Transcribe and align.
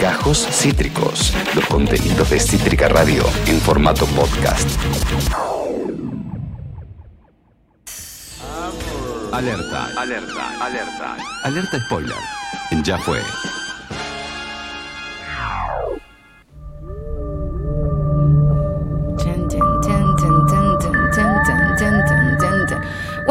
Gajos 0.00 0.46
Cítricos, 0.50 1.32
los 1.54 1.64
contenidos 1.66 2.30
de 2.30 2.40
Cítrica 2.40 2.88
Radio 2.88 3.24
en 3.46 3.60
formato 3.60 4.06
podcast. 4.06 4.68
Alerta, 9.32 9.88
alerta, 9.96 10.64
alerta. 10.64 11.16
Alerta 11.44 11.84
spoiler. 11.86 12.16
Ya 12.84 12.98
fue. 12.98 13.20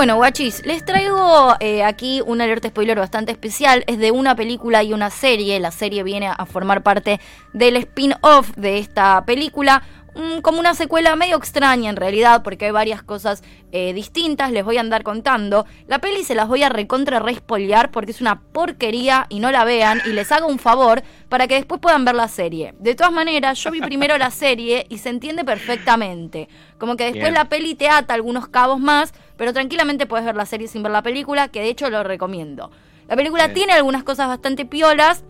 Bueno, 0.02 0.16
guachis, 0.16 0.66
les 0.66 0.84
traigo 0.84 1.54
eh, 1.60 1.84
aquí 1.84 2.24
un 2.26 2.42
alerta 2.42 2.70
spoiler 2.70 2.98
bastante 2.98 3.32
especial. 3.32 3.84
Es 3.86 4.00
de 4.00 4.10
una 4.10 4.36
película 4.36 4.82
y 4.82 4.94
una 4.94 5.12
serie. 5.12 5.60
La 5.60 5.70
serie 5.70 6.02
viene 6.02 6.28
a 6.36 6.44
formar 6.48 6.82
parte 6.82 7.20
del 7.54 7.76
spin-off 7.76 8.50
de 8.56 8.80
esta 8.80 9.24
película. 9.28 9.84
Mm, 10.14 10.42
como 10.42 10.60
una 10.60 10.74
secuela 10.74 11.16
medio 11.16 11.38
extraña 11.38 11.90
en 11.90 11.96
realidad, 11.96 12.44
porque 12.44 12.66
hay 12.66 12.72
varias 12.72 13.02
cosas 13.02 13.44
eh, 13.72 13.94
distintas, 13.94 14.52
les 14.52 14.66
voy 14.66 14.76
a 14.76 14.82
andar 14.82 15.04
contando. 15.04 15.66
La 15.88 16.00
peli 16.00 16.26
se 16.26 16.36
las 16.36 16.50
voy 16.50 16.64
a 16.64 16.70
recontra 16.70 17.20
respoilear 17.20 17.92
porque 17.92 18.12
es 18.12 18.20
una 18.20 18.42
porquería 18.42 19.26
y 19.30 19.40
no 19.40 19.52
la 19.52 19.64
vean 19.64 20.02
y 20.06 20.10
les 20.10 20.32
hago 20.34 20.48
un 20.48 20.60
favor 20.60 21.02
para 21.30 21.48
que 21.48 21.56
después 21.56 21.80
puedan 21.80 22.04
ver 22.04 22.16
la 22.16 22.28
serie. 22.28 22.74
De 22.80 22.94
todas 22.94 23.14
maneras, 23.14 23.58
yo 23.64 23.72
vi 23.72 23.80
primero 23.80 24.18
la 24.18 24.32
serie 24.32 24.86
y 24.90 24.98
se 24.98 25.10
entiende 25.10 25.46
perfectamente. 25.46 26.50
Como 26.78 26.98
que 26.98 27.14
después 27.14 27.32
la 27.32 27.46
peli 27.46 27.76
te 27.76 27.88
ata 27.88 28.14
algunos 28.14 28.50
cabos 28.50 28.82
más, 28.82 29.14
pero 29.38 29.54
tranquilamente 29.54 30.08
puedes 30.08 30.26
ver 30.26 30.36
la 30.36 30.46
serie 30.46 30.68
sin 30.68 30.84
ver 30.84 30.92
la 30.92 31.04
película, 31.04 31.48
que 31.48 31.62
de 31.62 31.70
hecho 31.70 31.90
lo 31.90 32.04
recomiendo. 32.04 32.70
La 33.08 33.16
película 33.16 33.54
tiene 33.54 33.72
algunas 33.74 34.04
cosas 34.04 34.28
bastante 34.28 34.66
piolas, 34.66 35.24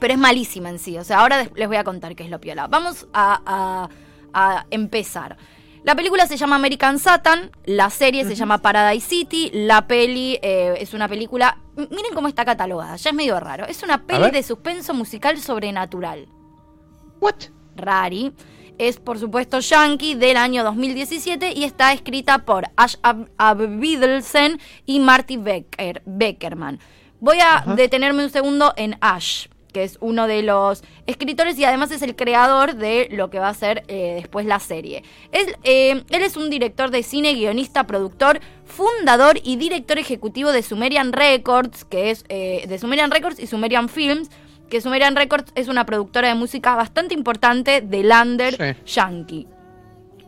pero 0.00 0.14
es 0.14 0.18
malísima 0.18 0.70
en 0.70 0.78
sí. 0.78 0.96
O 0.96 1.04
sea, 1.04 1.20
ahora 1.20 1.46
les 1.54 1.68
voy 1.68 1.76
a 1.76 1.84
contar 1.84 2.16
qué 2.16 2.24
es 2.24 2.30
lo 2.30 2.40
piola. 2.40 2.66
Vamos 2.66 3.06
a 3.12 3.42
a 3.44 3.88
empezar. 4.70 5.36
La 5.86 5.94
película 5.94 6.26
se 6.26 6.36
llama 6.36 6.56
American 6.56 6.98
Satan, 6.98 7.52
la 7.64 7.90
serie 7.90 8.24
se 8.24 8.34
llama 8.34 8.58
Paradise 8.58 9.06
City, 9.06 9.50
la 9.52 9.86
peli 9.86 10.36
eh, 10.42 10.74
es 10.80 10.94
una 10.94 11.06
película... 11.06 11.58
Miren 11.76 12.12
cómo 12.12 12.26
está 12.26 12.44
catalogada, 12.44 12.96
ya 12.96 13.10
es 13.10 13.14
medio 13.16 13.38
raro. 13.38 13.66
Es 13.66 13.84
una 13.84 14.02
peli 14.04 14.32
de 14.32 14.42
suspenso 14.42 14.94
musical 14.94 15.38
sobrenatural. 15.38 16.26
What? 17.20 17.36
Rari. 17.76 18.32
Es 18.78 18.98
por 18.98 19.20
supuesto 19.20 19.60
Yankee 19.60 20.16
del 20.16 20.36
año 20.36 20.64
2017 20.64 21.52
y 21.52 21.62
está 21.62 21.92
escrita 21.92 22.44
por 22.44 22.68
Ash 22.76 22.96
Abidlsen 23.38 24.60
y 24.86 24.98
Marty 24.98 25.36
Becker, 25.36 26.02
Beckerman. 26.04 26.80
Voy 27.20 27.38
a 27.40 27.64
detenerme 27.76 28.24
un 28.24 28.30
segundo 28.30 28.74
en 28.76 28.98
Ash 29.00 29.46
que 29.76 29.84
es 29.84 29.98
uno 30.00 30.26
de 30.26 30.42
los 30.42 30.82
escritores 31.06 31.58
y 31.58 31.66
además 31.66 31.90
es 31.90 32.00
el 32.00 32.16
creador 32.16 32.76
de 32.76 33.08
lo 33.12 33.28
que 33.28 33.38
va 33.38 33.50
a 33.50 33.54
ser 33.54 33.82
eh, 33.88 34.14
después 34.14 34.46
la 34.46 34.58
serie. 34.58 35.02
Eh, 35.32 36.02
él 36.08 36.22
es 36.22 36.38
un 36.38 36.48
director 36.48 36.90
de 36.90 37.02
cine, 37.02 37.34
guionista, 37.34 37.86
productor, 37.86 38.40
fundador 38.64 39.38
y 39.44 39.56
director 39.56 39.98
ejecutivo 39.98 40.50
de 40.50 40.62
Sumerian 40.62 41.12
Records, 41.12 41.84
que 41.84 42.08
es 42.08 42.24
eh, 42.30 42.64
de 42.66 42.78
Sumerian 42.78 43.10
Records 43.10 43.38
y 43.38 43.46
Sumerian 43.46 43.90
Films, 43.90 44.30
que 44.70 44.80
Sumerian 44.80 45.14
Records 45.14 45.52
es 45.54 45.68
una 45.68 45.84
productora 45.84 46.28
de 46.28 46.36
música 46.36 46.74
bastante 46.74 47.12
importante 47.12 47.82
de 47.82 48.02
Lander 48.02 48.78
Yankee 48.86 49.46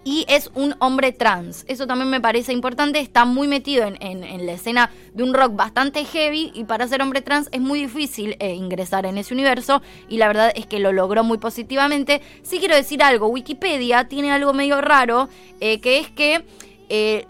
y 0.04 0.24
es 0.28 0.50
un 0.54 0.74
hombre 0.78 1.12
trans. 1.12 1.64
Eso 1.68 1.86
también 1.86 2.10
me 2.10 2.20
parece 2.20 2.52
importante. 2.52 3.00
Está 3.00 3.24
muy 3.24 3.48
metido 3.48 3.84
en, 3.86 4.46
la 4.46 4.52
escena 4.52 4.90
de 5.12 5.22
un 5.22 5.34
rock 5.34 5.54
bastante 5.54 6.04
heavy 6.04 6.50
y 6.54 6.64
para 6.64 6.88
ser 6.88 7.02
hombre 7.02 7.20
trans 7.20 7.48
es 7.52 7.60
muy 7.60 7.80
difícil 7.80 8.36
eh, 8.38 8.54
ingresar 8.54 9.06
en 9.06 9.18
ese 9.18 9.34
universo 9.34 9.82
y 10.08 10.16
la 10.16 10.28
verdad 10.28 10.52
es 10.54 10.66
que 10.66 10.78
lo 10.78 10.92
logró 10.92 11.24
muy 11.24 11.38
positivamente. 11.38 12.22
Sí 12.42 12.58
quiero 12.58 12.74
decir 12.74 13.02
algo, 13.02 13.28
Wikipedia 13.28 14.08
tiene 14.08 14.30
algo 14.30 14.52
medio 14.52 14.80
raro, 14.80 15.28
eh, 15.60 15.80
que 15.80 15.98
es 15.98 16.08
que 16.08 16.44
eh, 16.88 17.26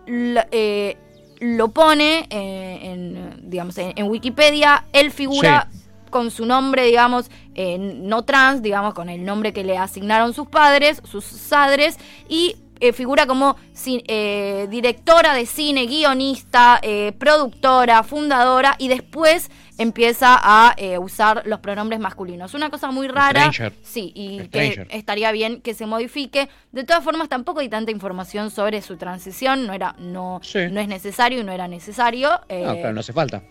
lo, 1.40 1.68
pone 1.68 2.26
en, 2.30 3.50
digamos, 3.50 3.76
en, 3.78 4.08
Wikipedia, 4.08 4.84
él 4.92 5.10
figura... 5.10 5.68
con 6.10 6.30
su 6.30 6.46
nombre, 6.46 6.84
digamos, 6.84 7.30
no 7.78 8.22
trans, 8.22 8.62
digamos, 8.62 8.94
con 8.94 9.08
el 9.08 9.24
nombre 9.24 9.52
que 9.52 9.64
le 9.64 9.76
asignaron 9.76 10.32
sus 10.32 10.46
padres, 10.46 11.02
sus 11.04 11.24
padres, 11.48 11.98
y 12.28 12.56
eh, 12.80 12.92
figura 12.92 13.26
como 13.26 13.56
eh, 13.86 14.68
directora 14.70 15.34
de 15.34 15.46
cine, 15.46 15.86
guionista, 15.86 16.78
eh, 16.82 17.12
productora, 17.18 18.04
fundadora 18.04 18.76
y 18.78 18.86
después 18.88 19.50
empieza 19.78 20.38
a 20.40 20.74
usar 21.00 21.42
los 21.46 21.60
pronombres 21.60 22.00
masculinos. 22.00 22.54
Una 22.54 22.68
cosa 22.68 22.90
muy 22.90 23.06
rara. 23.06 23.50
Sí, 23.82 24.12
y 24.14 24.48
que 24.48 24.86
estaría 24.90 25.30
bien 25.30 25.60
que 25.60 25.74
se 25.74 25.86
modifique. 25.86 26.48
De 26.72 26.82
todas 26.84 27.04
formas, 27.04 27.28
tampoco 27.28 27.60
hay 27.60 27.68
tanta 27.68 27.92
información 27.92 28.50
sobre 28.50 28.82
su 28.82 28.96
transición. 28.96 29.66
No 29.66 29.72
era, 29.72 29.94
no, 29.98 30.40
no 30.70 30.80
es 30.80 30.88
necesario 30.88 31.40
y 31.40 31.44
no 31.44 31.52
era 31.52 31.68
necesario. 31.68 32.30
no, 32.30 32.74
pero 32.74 32.92
no 32.92 33.00
hace 33.00 33.12
falta 33.12 33.42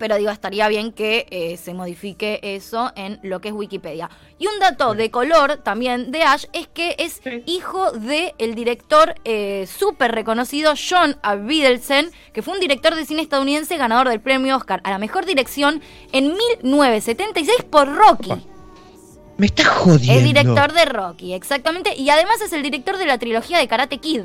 pero 0.00 0.16
digo, 0.16 0.30
estaría 0.30 0.66
bien 0.68 0.92
que 0.92 1.26
eh, 1.30 1.58
se 1.58 1.74
modifique 1.74 2.40
eso 2.42 2.90
en 2.96 3.20
lo 3.22 3.42
que 3.42 3.48
es 3.48 3.54
Wikipedia. 3.54 4.08
Y 4.38 4.46
un 4.46 4.58
dato 4.58 4.94
de 4.94 5.10
color 5.10 5.58
también 5.58 6.10
de 6.10 6.22
Ash 6.22 6.46
es 6.54 6.68
que 6.68 6.96
es 6.98 7.20
hijo 7.44 7.92
del 7.92 8.32
el 8.38 8.54
director 8.54 9.14
eh, 9.24 9.68
súper 9.68 10.12
reconocido 10.12 10.72
John 10.74 11.18
Avildsen, 11.22 12.10
que 12.32 12.40
fue 12.40 12.54
un 12.54 12.60
director 12.60 12.94
de 12.94 13.04
cine 13.04 13.20
estadounidense 13.20 13.76
ganador 13.76 14.08
del 14.08 14.20
premio 14.20 14.56
Oscar 14.56 14.80
a 14.84 14.90
la 14.90 14.98
mejor 14.98 15.26
dirección 15.26 15.82
en 16.12 16.34
1976 16.34 17.64
por 17.70 17.94
Rocky. 17.94 18.32
Me 19.36 19.46
está 19.46 19.66
jodiendo. 19.66 20.14
Es 20.14 20.24
director 20.24 20.72
de 20.72 20.84
Rocky, 20.86 21.34
exactamente. 21.34 21.94
Y 21.94 22.08
además 22.08 22.40
es 22.40 22.54
el 22.54 22.62
director 22.62 22.96
de 22.96 23.04
la 23.04 23.18
trilogía 23.18 23.58
de 23.58 23.68
Karate 23.68 23.98
Kid. 23.98 24.22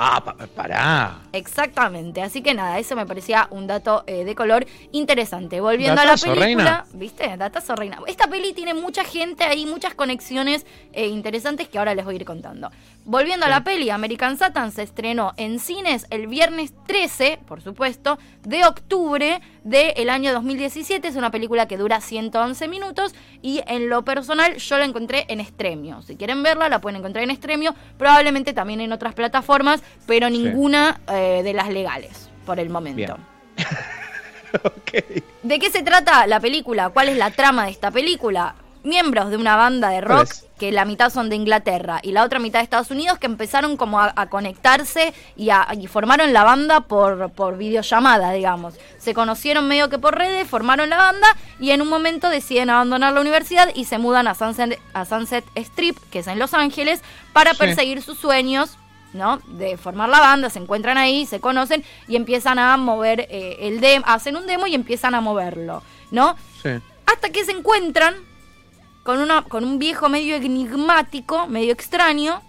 Ah, 0.00 0.22
pará. 0.54 1.22
Exactamente. 1.32 2.22
Así 2.22 2.40
que 2.40 2.54
nada, 2.54 2.78
eso 2.78 2.94
me 2.94 3.04
parecía 3.04 3.48
un 3.50 3.66
dato 3.66 4.04
eh, 4.06 4.24
de 4.24 4.34
color 4.36 4.64
interesante. 4.92 5.60
Volviendo 5.60 6.00
a 6.00 6.04
la 6.04 6.16
película, 6.16 6.86
¿viste? 6.92 7.36
Datazo 7.36 7.74
reina. 7.74 7.98
Esta 8.06 8.28
peli 8.28 8.52
tiene 8.52 8.74
mucha 8.74 9.02
gente 9.02 9.42
ahí, 9.42 9.66
muchas 9.66 9.94
conexiones 9.94 10.64
eh, 10.92 11.08
interesantes 11.08 11.68
que 11.68 11.78
ahora 11.78 11.96
les 11.96 12.04
voy 12.04 12.14
a 12.14 12.16
ir 12.18 12.24
contando. 12.24 12.70
Volviendo 13.08 13.46
a 13.46 13.48
la 13.48 13.64
peli, 13.64 13.88
American 13.88 14.36
Satan 14.36 14.70
se 14.70 14.82
estrenó 14.82 15.32
en 15.38 15.60
cines 15.60 16.06
el 16.10 16.26
viernes 16.26 16.74
13, 16.86 17.38
por 17.48 17.62
supuesto, 17.62 18.18
de 18.42 18.66
octubre 18.66 19.40
del 19.64 20.10
año 20.10 20.34
2017. 20.34 21.08
Es 21.08 21.16
una 21.16 21.30
película 21.30 21.66
que 21.66 21.78
dura 21.78 22.02
111 22.02 22.68
minutos 22.68 23.14
y 23.40 23.62
en 23.66 23.88
lo 23.88 24.04
personal 24.04 24.56
yo 24.56 24.76
la 24.76 24.84
encontré 24.84 25.24
en 25.28 25.40
Estremio. 25.40 26.02
Si 26.02 26.16
quieren 26.16 26.42
verla, 26.42 26.68
la 26.68 26.82
pueden 26.82 26.98
encontrar 26.98 27.24
en 27.24 27.30
Estremio, 27.30 27.74
probablemente 27.96 28.52
también 28.52 28.82
en 28.82 28.92
otras 28.92 29.14
plataformas, 29.14 29.82
pero 30.06 30.28
ninguna 30.28 31.00
eh, 31.08 31.40
de 31.42 31.54
las 31.54 31.70
legales 31.70 32.28
por 32.44 32.60
el 32.60 32.68
momento. 32.68 33.16
¿De 35.42 35.58
qué 35.58 35.70
se 35.70 35.82
trata 35.82 36.26
la 36.26 36.40
película? 36.40 36.90
¿Cuál 36.90 37.08
es 37.08 37.16
la 37.16 37.30
trama 37.30 37.64
de 37.64 37.70
esta 37.70 37.90
película? 37.90 38.54
Miembros 38.88 39.30
de 39.30 39.36
una 39.36 39.56
banda 39.56 39.90
de 39.90 40.00
rock 40.00 40.28
que 40.58 40.72
la 40.72 40.84
mitad 40.84 41.10
son 41.10 41.28
de 41.28 41.36
Inglaterra 41.36 42.00
y 42.02 42.12
la 42.12 42.24
otra 42.24 42.38
mitad 42.40 42.58
de 42.58 42.64
Estados 42.64 42.90
Unidos 42.90 43.18
que 43.18 43.26
empezaron 43.26 43.76
como 43.76 44.00
a, 44.00 44.26
conectarse 44.26 45.14
y, 45.36 45.50
a, 45.50 45.68
formaron 45.88 46.32
la 46.32 46.42
banda 46.42 46.80
por, 46.80 47.30
por 47.30 47.56
videollamada, 47.56 48.32
digamos. 48.32 48.74
Se 48.98 49.14
conocieron 49.14 49.68
medio 49.68 49.88
que 49.88 49.98
por 49.98 50.16
redes, 50.16 50.48
formaron 50.48 50.90
la 50.90 50.96
banda 50.96 51.28
y 51.60 51.70
en 51.70 51.80
un 51.80 51.88
momento 51.88 52.28
deciden 52.28 52.70
abandonar 52.70 53.12
la 53.12 53.20
universidad 53.20 53.68
y 53.74 53.84
se 53.84 53.98
mudan 53.98 54.26
a 54.26 54.34
Sunset, 54.34 54.80
a 54.92 55.04
Sunset 55.04 55.44
Strip, 55.54 55.96
que 56.10 56.20
es 56.20 56.26
en 56.26 56.38
Los 56.38 56.54
Ángeles, 56.54 57.02
para 57.32 57.54
perseguir 57.54 58.02
sus 58.02 58.18
sueños 58.18 58.78
¿no? 59.14 59.38
De 59.46 59.76
formar 59.76 60.08
la 60.08 60.20
banda, 60.20 60.50
se 60.50 60.58
encuentran 60.58 60.98
ahí, 60.98 61.26
se 61.26 61.40
conocen 61.40 61.84
y 62.08 62.16
empiezan 62.16 62.58
a 62.58 62.76
mover 62.76 63.20
eh, 63.30 63.56
el 63.60 63.80
demo, 63.80 64.04
hacen 64.06 64.36
un 64.36 64.46
demo 64.46 64.66
y 64.66 64.74
empiezan 64.74 65.14
a 65.14 65.20
moverlo, 65.20 65.82
¿no? 66.10 66.36
Hasta 67.06 67.30
que 67.30 67.44
se 67.44 67.52
encuentran 67.52 68.14
con, 69.08 69.20
una, 69.20 69.40
con 69.40 69.64
un 69.64 69.78
viejo 69.78 70.10
medio 70.10 70.36
enigmático, 70.36 71.46
medio 71.46 71.72
extraño, 71.72 72.42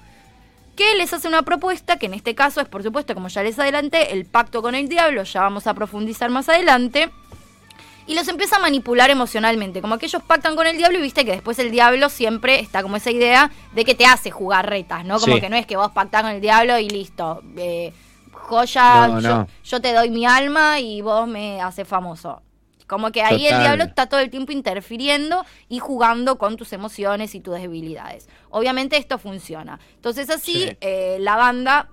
que 0.76 0.94
les 0.96 1.14
hace 1.14 1.30
una 1.30 1.44
propuesta, 1.44 1.96
que 1.96 2.08
en 2.08 2.14
este 2.14 2.36
caso 2.36 2.60
es, 2.60 2.68
por 2.68 2.84
supuesto, 2.84 3.14
como 3.14 3.30
ya 3.30 3.44
les 3.44 3.58
adelanté, 3.60 4.12
el 4.12 4.26
pacto 4.26 4.62
con 4.62 4.76
el 4.76 4.90
diablo, 4.90 5.24
ya 5.24 5.40
vamos 5.40 5.68
a 5.68 5.74
profundizar 5.74 6.30
más 6.30 6.50
adelante, 6.50 7.12
y 8.08 8.14
los 8.14 8.28
empieza 8.28 8.58
a 8.58 8.60
manipular 8.60 9.10
emocionalmente, 9.10 9.80
como 9.80 9.98
que 9.98 10.08
ellos 10.08 10.22
pactan 10.22 10.58
con 10.58 10.68
el 10.68 10.76
diablo 10.76 11.00
y 11.00 11.02
viste 11.02 11.24
que 11.24 11.32
después 11.32 11.58
el 11.60 11.72
diablo 11.72 12.10
siempre 12.10 12.60
está 12.60 12.84
como 12.84 12.98
esa 12.98 13.12
idea 13.12 13.52
de 13.72 13.86
que 13.86 13.96
te 13.96 14.06
hace 14.06 14.30
jugar 14.30 14.70
retas, 14.70 15.06
¿no? 15.06 15.18
Como 15.18 15.40
que 15.40 15.50
no 15.50 15.56
es 15.56 15.66
que 15.66 15.78
vos 15.78 15.92
pactás 15.92 16.24
con 16.24 16.32
el 16.32 16.42
diablo 16.42 16.78
y 16.78 16.90
listo. 16.90 17.42
Eh, 17.56 17.94
joya, 18.34 19.18
Yo, 19.22 19.48
yo 19.64 19.80
te 19.80 19.94
doy 19.94 20.10
mi 20.10 20.26
alma 20.26 20.82
y 20.82 21.00
vos 21.00 21.26
me 21.26 21.62
haces 21.62 21.88
famoso. 21.88 22.42
Como 22.90 23.12
que 23.12 23.22
ahí 23.22 23.46
el 23.46 23.60
diablo 23.60 23.84
está 23.84 24.08
todo 24.08 24.20
el 24.20 24.32
tiempo 24.32 24.52
interfiriendo 24.52 25.46
y 25.70 25.78
jugando 25.78 26.40
con 26.40 26.58
tus 26.58 26.74
emociones 26.74 27.36
y 27.36 27.40
tus 27.40 27.54
debilidades. 27.54 28.28
Obviamente 28.50 28.98
esto 28.98 29.20
funciona. 29.20 29.80
Entonces 29.94 30.32
así 30.32 30.76
eh, 30.82 31.18
la 31.20 31.36
banda 31.36 31.90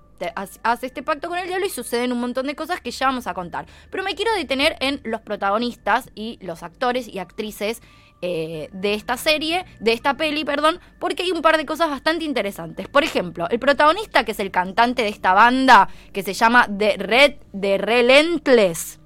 hace 0.63 0.87
este 0.87 1.03
pacto 1.03 1.29
con 1.29 1.37
el 1.37 1.47
diablo 1.47 1.67
y 1.67 1.69
suceden 1.69 2.11
un 2.11 2.19
montón 2.19 2.47
de 2.47 2.55
cosas 2.55 2.81
que 2.81 2.89
ya 2.89 3.05
vamos 3.05 3.27
a 3.27 3.35
contar. 3.35 3.67
Pero 3.91 4.03
me 4.03 4.15
quiero 4.15 4.33
detener 4.33 4.75
en 4.79 4.99
los 5.03 5.21
protagonistas 5.21 6.09
y 6.15 6.39
los 6.41 6.63
actores 6.63 7.07
y 7.07 7.19
actrices 7.19 7.83
eh, 8.23 8.69
de 8.71 8.95
esta 8.95 9.17
serie, 9.17 9.65
de 9.79 9.93
esta 9.93 10.15
peli, 10.15 10.43
perdón, 10.43 10.79
porque 10.97 11.21
hay 11.21 11.29
un 11.29 11.43
par 11.43 11.57
de 11.57 11.67
cosas 11.67 11.91
bastante 11.91 12.25
interesantes. 12.25 12.87
Por 12.87 13.03
ejemplo, 13.03 13.47
el 13.51 13.59
protagonista, 13.59 14.25
que 14.25 14.31
es 14.31 14.39
el 14.39 14.49
cantante 14.49 15.03
de 15.03 15.09
esta 15.09 15.33
banda, 15.33 15.89
que 16.11 16.23
se 16.23 16.33
llama 16.33 16.67
The 16.75 16.97
Red, 16.97 17.35
The 17.59 17.77
Relentless, 17.77 18.99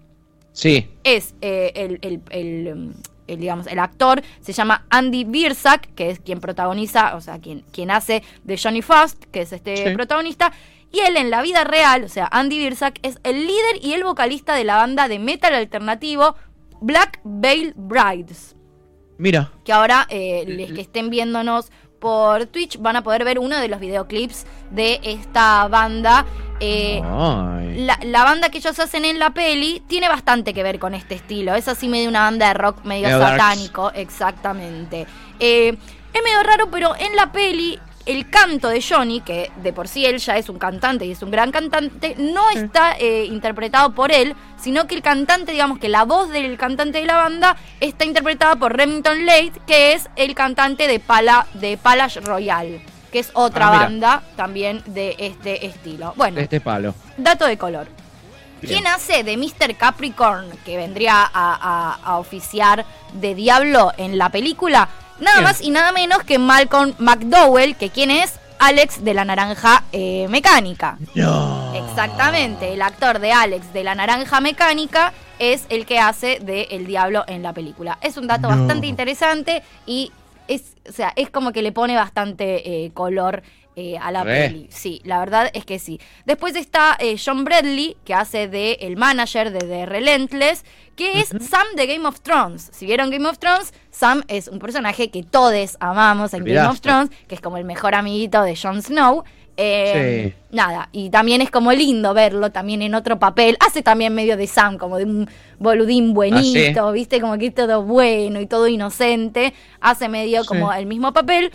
Sí. 0.54 0.90
es 1.04 1.36
eh, 1.42 1.72
el, 1.76 2.00
el- 2.02 2.22
el, 2.30 2.94
el, 3.28 3.40
digamos, 3.40 3.68
el 3.68 3.80
actor, 3.80 4.22
se 4.42 4.52
llama 4.54 4.86
Andy 4.90 5.24
Birsack, 5.24 5.94
que 5.96 6.10
es 6.10 6.20
quien 6.20 6.40
protagoniza, 6.42 7.16
o 7.16 7.22
sea, 7.22 7.40
quien, 7.40 7.64
quien 7.72 7.90
hace 7.92 8.24
de 8.44 8.58
Johnny 8.58 8.82
Fast, 8.82 9.24
que 9.32 9.42
es 9.42 9.54
este 9.54 9.78
Sí. 9.90 9.94
protagonista. 9.96 10.52
Y 10.92 11.00
él 11.00 11.16
en 11.16 11.30
la 11.30 11.42
vida 11.42 11.64
real, 11.64 12.04
o 12.04 12.10
sea, 12.10 12.28
Andy 12.32 12.58
Birsack, 12.60 13.00
es 13.04 13.20
el 13.24 13.48
líder 13.48 13.78
y 13.82 13.94
el 13.94 14.04
vocalista 14.04 14.54
de 14.56 14.66
la 14.66 14.76
banda 14.76 15.08
de 15.08 15.20
metal 15.20 15.54
alternativo 15.54 16.36
Black 16.82 17.22
Veil 17.24 17.74
Brides 17.78 18.56
Mira. 19.18 19.52
que 19.64 19.72
ahora 19.72 20.06
eh, 20.10 20.44
les 20.48 20.74
que 20.74 20.82
estén 20.82 21.10
viéndonos 21.10 21.72
por 22.00 22.48
Twitch 22.48 22.78
van 22.82 22.96
a 22.98 23.04
poder 23.04 23.24
ver 23.24 23.40
uno 23.40 23.58
de 23.60 23.68
los 23.70 23.80
videoclips 23.80 24.46
de 24.72 25.00
esta 25.04 25.68
banda. 25.70 26.26
Eh, 26.62 27.02
la, 27.78 28.00
la 28.04 28.24
banda 28.24 28.50
que 28.50 28.60
ellos 28.60 28.80
hacen 28.80 29.04
en 29.04 29.18
la 29.18 29.32
peli 29.32 29.82
tiene 29.88 30.08
bastante 30.08 30.54
que 30.54 30.62
ver 30.62 30.78
con 30.80 30.94
este 30.94 31.16
estilo. 31.16 31.56
Es 31.56 31.68
así 31.68 31.88
medio 31.88 32.08
una 32.08 32.22
banda 32.22 32.48
de 32.50 32.54
rock 32.54 32.84
medio 32.86 33.10
darks. 33.10 33.32
satánico, 33.32 33.92
exactamente. 33.96 35.08
Eh, 35.40 35.76
es 36.14 36.24
medio 36.24 36.44
raro, 36.44 36.70
pero 36.70 36.96
en 36.98 37.16
la 37.16 37.32
peli 37.32 37.80
el 38.06 38.30
canto 38.30 38.70
de 38.70 38.82
Johnny, 38.82 39.22
que 39.22 39.52
de 39.62 39.74
por 39.74 39.88
sí 39.88 40.06
él 40.06 40.18
ya 40.18 40.38
es 40.38 40.50
un 40.50 40.58
cantante 40.58 41.06
y 41.06 41.12
es 41.12 41.22
un 41.22 41.32
gran 41.32 41.52
cantante, 41.52 42.16
no 42.18 42.50
está 42.50 42.96
eh, 42.98 43.26
interpretado 43.26 43.94
por 43.94 44.12
él, 44.12 44.36
sino 44.60 44.88
que 44.88 44.96
el 44.96 45.02
cantante, 45.02 45.52
digamos 45.52 45.80
que 45.80 45.90
la 45.90 46.04
voz 46.04 46.30
del 46.30 46.58
cantante 46.58 47.00
de 47.00 47.06
la 47.06 47.16
banda 47.16 47.58
está 47.80 48.06
interpretada 48.06 48.56
por 48.56 48.76
Remington 48.76 49.26
Lake, 49.26 49.54
que 49.68 49.94
es 49.94 50.10
el 50.16 50.36
cantante 50.36 50.88
de 50.88 51.00
Pala 51.00 51.48
de 51.54 51.78
Palace 51.78 52.20
Royal, 52.22 52.82
que 53.12 53.20
es 53.20 53.30
otra 53.34 53.68
Ah, 53.68 53.72
banda 53.72 54.24
también 54.36 54.82
de 54.86 55.16
este 55.20 55.66
estilo. 55.66 56.14
Bueno, 56.16 56.38
De 56.38 56.44
este 56.44 56.62
palo. 56.62 56.94
dato 57.18 57.46
de 57.46 57.58
color. 57.58 57.88
Bien. 58.62 58.76
¿Quién 58.76 58.88
hace 58.88 59.24
de 59.24 59.38
Mr. 59.38 59.76
Capricorn, 59.76 60.46
que 60.66 60.78
vendría 60.78 61.22
a, 61.22 61.30
a- 61.34 62.00
a 62.04 62.18
oficiar 62.18 62.86
de 63.14 63.34
Diablo 63.36 63.92
en 63.98 64.18
la 64.18 64.30
película? 64.30 64.88
Nada 65.20 65.42
más 65.42 65.62
y 65.62 65.72
nada 65.72 65.92
menos 65.92 66.24
que 66.24 66.38
Malcolm 66.40 66.94
McDowell, 67.00 67.76
que 67.76 67.90
quién 67.90 68.12
es 68.12 68.34
Alex 68.60 69.04
de 69.04 69.14
la 69.16 69.26
Naranja 69.26 69.84
eh, 69.92 70.28
Mecánica. 70.30 70.98
No. 71.16 71.74
Exactamente, 71.74 72.74
el 72.74 72.82
actor 72.82 73.20
de 73.20 73.32
Alex 73.32 73.74
de 73.74 73.84
la 73.84 73.96
Naranja 73.96 74.40
Mecánica 74.42 75.14
es 75.40 75.66
el 75.70 75.86
que 75.88 76.00
hace 76.00 76.40
de 76.40 76.68
El 76.72 76.86
Diablo 76.86 77.24
en 77.28 77.42
la 77.44 77.54
película. 77.54 77.98
Es 78.02 78.18
un 78.18 78.28
dato 78.28 78.50
No. 78.50 78.58
bastante 78.58 78.86
interesante 78.88 79.64
y 79.88 80.12
es, 80.48 80.76
o 80.88 80.92
sea, 80.92 81.14
es 81.16 81.30
como 81.30 81.52
que 81.52 81.62
le 81.62 81.72
pone 81.72 81.96
bastante 81.96 82.86
eh, 82.86 82.92
color 82.94 83.44
eh, 83.78 83.98
a 83.98 84.12
la 84.12 84.24
Re. 84.26 84.50
peli. 84.50 84.68
Sí, 84.70 85.02
la 85.06 85.20
verdad 85.20 85.50
es 85.54 85.64
que 85.64 85.80
sí. 85.80 86.00
Después 86.26 86.56
está 86.58 86.98
eh, 87.00 87.16
John 87.24 87.46
Bradley, 87.46 87.96
que 88.04 88.14
hace 88.14 88.50
de 88.50 88.74
el 88.82 88.98
manager 88.98 89.52
de 89.52 89.60
The 89.60 89.86
Relentless, 89.86 90.66
que 90.98 91.22
es 91.22 91.30
Sam 91.30 91.66
de 91.78 91.88
Game 91.88 92.06
of 92.06 92.20
Thrones. 92.20 92.70
Si 92.74 92.86
vieron 92.86 93.10
Game 93.10 93.28
of 93.28 93.40
Thrones, 93.40 93.74
Sam 93.90 94.24
es 94.28 94.50
un 94.50 94.60
personaje 94.60 95.10
que 95.10 95.24
todos 95.24 95.78
amamos 95.80 96.34
en 96.34 96.44
Game 96.44 96.68
of. 96.68 96.82
Thrones, 96.82 97.12
que 97.28 97.36
es 97.36 97.42
como 97.42 97.58
el 97.58 97.64
mejor 97.64 97.96
amiguito 97.96 98.42
de 98.44 98.58
Jon 98.58 98.82
Snow. 98.82 99.24
Eh, 99.58 100.34
Nada, 100.52 100.90
y 100.92 101.10
también 101.10 101.42
es 101.42 101.50
como 101.50 101.72
lindo 101.72 102.14
verlo 102.14 102.52
también 102.52 102.82
en 102.82 102.94
otro 102.96 103.20
papel. 103.20 103.58
Hace 103.60 103.82
también 103.84 104.14
medio 104.14 104.36
de 104.38 104.48
Sam, 104.48 104.78
como 104.78 104.98
de 104.98 105.06
un 105.06 105.30
boludín 105.60 106.14
buenito, 106.14 106.92
¿viste? 106.92 107.22
Como 107.22 107.38
que 107.38 107.48
es 107.48 107.56
todo 107.56 107.84
bueno 107.84 108.42
y 108.42 108.48
todo 108.48 108.68
inocente. 108.68 109.54
Hace 109.80 110.10
medio 110.10 110.42
Sí. 110.42 110.48
como 110.48 110.74
el 110.74 110.86
mismo 110.86 111.14
papel. 111.14 111.52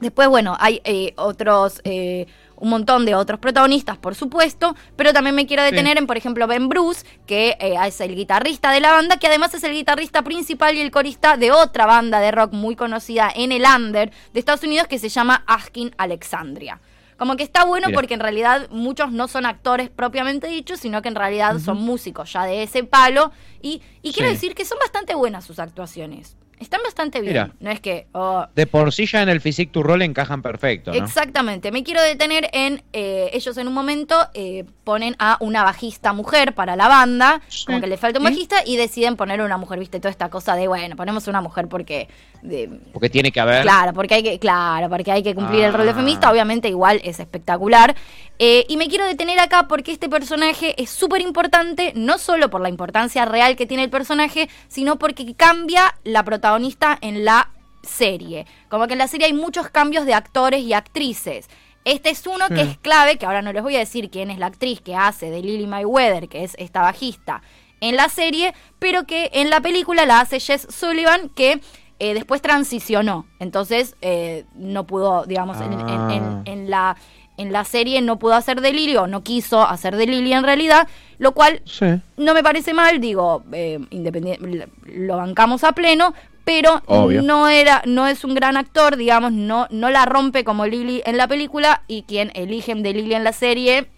Después, 0.00 0.28
bueno, 0.28 0.56
hay 0.60 0.80
eh, 0.84 1.12
otros, 1.16 1.80
eh, 1.84 2.26
un 2.56 2.70
montón 2.70 3.04
de 3.04 3.14
otros 3.14 3.40
protagonistas, 3.40 3.98
por 3.98 4.14
supuesto, 4.14 4.76
pero 4.94 5.12
también 5.12 5.34
me 5.34 5.46
quiero 5.46 5.62
detener 5.62 5.96
en, 5.98 6.06
por 6.06 6.16
ejemplo, 6.16 6.46
Ben 6.46 6.68
Bruce, 6.68 7.04
que 7.26 7.56
eh, 7.60 7.74
es 7.84 8.00
el 8.00 8.14
guitarrista 8.14 8.70
de 8.72 8.80
la 8.80 8.92
banda, 8.92 9.16
que 9.16 9.26
además 9.26 9.54
es 9.54 9.64
el 9.64 9.72
guitarrista 9.72 10.22
principal 10.22 10.76
y 10.76 10.80
el 10.80 10.90
corista 10.90 11.36
de 11.36 11.50
otra 11.50 11.86
banda 11.86 12.20
de 12.20 12.30
rock 12.30 12.52
muy 12.52 12.76
conocida 12.76 13.30
en 13.34 13.52
el 13.52 13.64
under 13.64 14.10
de 14.32 14.38
Estados 14.38 14.62
Unidos 14.62 14.86
que 14.86 14.98
se 14.98 15.08
llama 15.08 15.42
Askin 15.46 15.92
Alexandria. 15.98 16.80
Como 17.18 17.36
que 17.36 17.42
está 17.42 17.64
bueno 17.64 17.88
Mira. 17.88 17.96
porque 17.96 18.14
en 18.14 18.20
realidad 18.20 18.68
muchos 18.70 19.10
no 19.12 19.26
son 19.28 19.44
actores 19.44 19.90
propiamente 19.90 20.46
dichos, 20.46 20.78
sino 20.80 21.02
que 21.02 21.08
en 21.08 21.16
realidad 21.16 21.58
son 21.58 21.78
músicos 21.82 22.32
ya 22.32 22.44
de 22.44 22.62
ese 22.62 22.84
palo. 22.84 23.32
Y, 23.60 23.82
y 24.02 24.12
quiero 24.12 24.28
Sí. 24.28 24.34
decir 24.34 24.54
que 24.54 24.64
son 24.64 24.78
bastante 24.78 25.14
buenas 25.16 25.44
sus 25.44 25.58
actuaciones. 25.58 26.36
Están 26.60 26.80
bastante 26.82 27.20
bien. 27.20 27.32
Mira. 27.32 27.50
No 27.60 27.70
es 27.70 27.80
que... 27.80 28.06
oh, 28.12 28.46
De 28.54 28.66
por 28.66 28.92
sí 28.92 29.06
ya 29.06 29.22
en 29.22 29.28
el 29.28 29.40
Physique 29.40 29.72
to 29.72 29.82
Roll 29.82 30.02
encajan 30.02 30.42
perfecto, 30.42 30.92
¿no? 30.92 31.04
Exactamente, 31.04 31.70
me 31.72 31.82
quiero 31.84 32.02
detener 32.02 32.48
en 32.52 32.82
eh, 32.92 33.30
ellos 33.32 33.56
en 33.58 33.68
un 33.68 33.74
momento 33.74 34.16
eh, 34.34 34.64
ponen 34.84 35.14
a 35.18 35.36
una 35.40 35.62
bajista 35.62 36.12
mujer 36.12 36.54
para 36.54 36.76
la 36.76 36.88
banda, 36.88 37.40
Sí. 37.48 37.66
como 37.66 37.80
que 37.80 37.86
le 37.86 37.96
falta 37.96 38.18
un 38.18 38.24
bajista 38.24 38.56
y 38.64 38.76
deciden 38.76 39.16
poner 39.16 39.40
una 39.40 39.56
mujer, 39.56 39.78
viste, 39.78 39.98
toda 40.00 40.10
esta 40.10 40.28
cosa 40.30 40.54
de 40.56 40.66
bueno, 40.68 40.96
ponemos 40.96 41.28
una 41.28 41.40
mujer 41.40 41.68
porque 41.68 42.08
de- 42.42 42.68
Porque 42.92 43.10
tiene 43.10 43.30
que 43.32 43.40
haber. 43.40 43.62
Claro, 43.62 43.92
porque 43.92 44.14
hay 44.14 44.22
que, 44.22 44.38
claro, 44.38 44.88
porque 44.88 45.10
hay 45.12 45.22
que 45.22 45.34
cumplir 45.34 45.64
el 45.64 45.72
rol 45.72 45.84
de 45.86 45.92
Ah. 45.92 45.94
feminista, 45.94 46.30
obviamente 46.30 46.68
igual 46.68 47.00
es 47.04 47.20
espectacular. 47.20 47.94
Eh, 48.40 48.64
y 48.68 48.76
me 48.76 48.88
quiero 48.88 49.04
detener 49.04 49.40
acá 49.40 49.66
porque 49.68 49.90
este 49.90 50.08
personaje 50.08 50.80
es 50.80 50.90
súper 50.90 51.20
importante, 51.20 51.92
no 51.96 52.18
solo 52.18 52.50
por 52.50 52.60
la 52.60 52.68
importancia 52.68 53.24
real 53.24 53.56
que 53.56 53.66
tiene 53.66 53.82
el 53.84 53.90
personaje, 53.90 54.48
sino 54.68 54.96
porque 54.98 55.34
cambia 55.34 55.94
la 56.04 56.22
protagonista 56.24 56.47
en 56.56 57.24
la 57.24 57.50
serie. 57.82 58.46
Como 58.68 58.86
que 58.86 58.92
en 58.94 58.98
la 58.98 59.08
serie 59.08 59.26
hay 59.26 59.32
muchos 59.32 59.68
cambios 59.70 60.04
de 60.06 60.14
actores 60.14 60.62
y 60.62 60.72
actrices. 60.72 61.48
Este 61.84 62.10
es 62.10 62.26
uno 62.26 62.48
que 62.48 62.64
Mm. 62.64 62.68
es 62.68 62.78
clave, 62.78 63.16
que 63.16 63.24
ahora 63.26 63.40
no 63.42 63.52
les 63.52 63.62
voy 63.62 63.76
a 63.76 63.78
decir 63.78 64.10
quién 64.10 64.30
es 64.30 64.38
la 64.38 64.46
actriz 64.46 64.80
que 64.80 64.94
hace 64.94 65.30
de 65.30 65.40
Lily 65.42 65.66
Mayweather, 65.66 66.28
que 66.28 66.44
es 66.44 66.54
esta 66.58 66.82
bajista, 66.82 67.40
en 67.80 67.96
la 67.96 68.08
serie, 68.08 68.52
pero 68.78 69.04
que 69.04 69.30
en 69.32 69.48
la 69.50 69.60
película 69.60 70.04
la 70.04 70.20
hace 70.20 70.40
Jess 70.40 70.66
Sullivan, 70.70 71.28
que 71.30 71.60
eh, 72.00 72.14
después 72.14 72.40
transicionó. 72.42 73.26
Entonces 73.40 73.96
eh, 74.02 74.44
no 74.54 74.84
pudo, 74.86 75.24
digamos, 75.24 75.60
en, 75.60 75.72
en- 75.72 76.10
en- 76.10 76.22
Ah. 76.22 76.42
en 76.44 76.70
la, 76.70 76.96
en 77.38 77.52
la 77.52 77.64
serie 77.64 78.00
no 78.02 78.18
pudo 78.18 78.34
hacer 78.34 78.60
de 78.60 78.72
Lily, 78.72 78.96
o 78.96 79.06
no 79.06 79.22
quiso 79.24 79.62
hacer 79.62 79.96
de 79.96 80.06
Lily 80.06 80.32
en 80.32 80.44
realidad, 80.44 80.88
lo 81.18 81.32
cual 81.32 81.60
Sí. 81.64 81.86
no 82.16 82.34
me 82.34 82.42
parece 82.42 82.72
mal, 82.74 83.00
digo, 83.00 83.42
eh, 83.52 83.78
independiente, 83.90 84.68
lo 84.86 85.16
bancamos 85.16 85.64
a 85.64 85.72
pleno, 85.72 86.14
pero 86.48 86.80
Obvio. 86.86 87.20
no 87.20 87.46
era, 87.46 87.82
no 87.84 88.06
es 88.06 88.24
un 88.24 88.34
gran 88.34 88.56
actor, 88.56 88.96
digamos, 88.96 89.32
no, 89.32 89.66
no 89.68 89.90
la 89.90 90.06
rompe 90.06 90.44
como 90.44 90.64
Lily 90.64 91.02
en 91.04 91.18
la 91.18 91.28
película, 91.28 91.82
y 91.88 92.04
quien 92.04 92.32
eligen 92.34 92.82
de 92.82 92.94
Lily 92.94 93.14
en 93.14 93.22
la 93.24 93.34
serie 93.34 93.90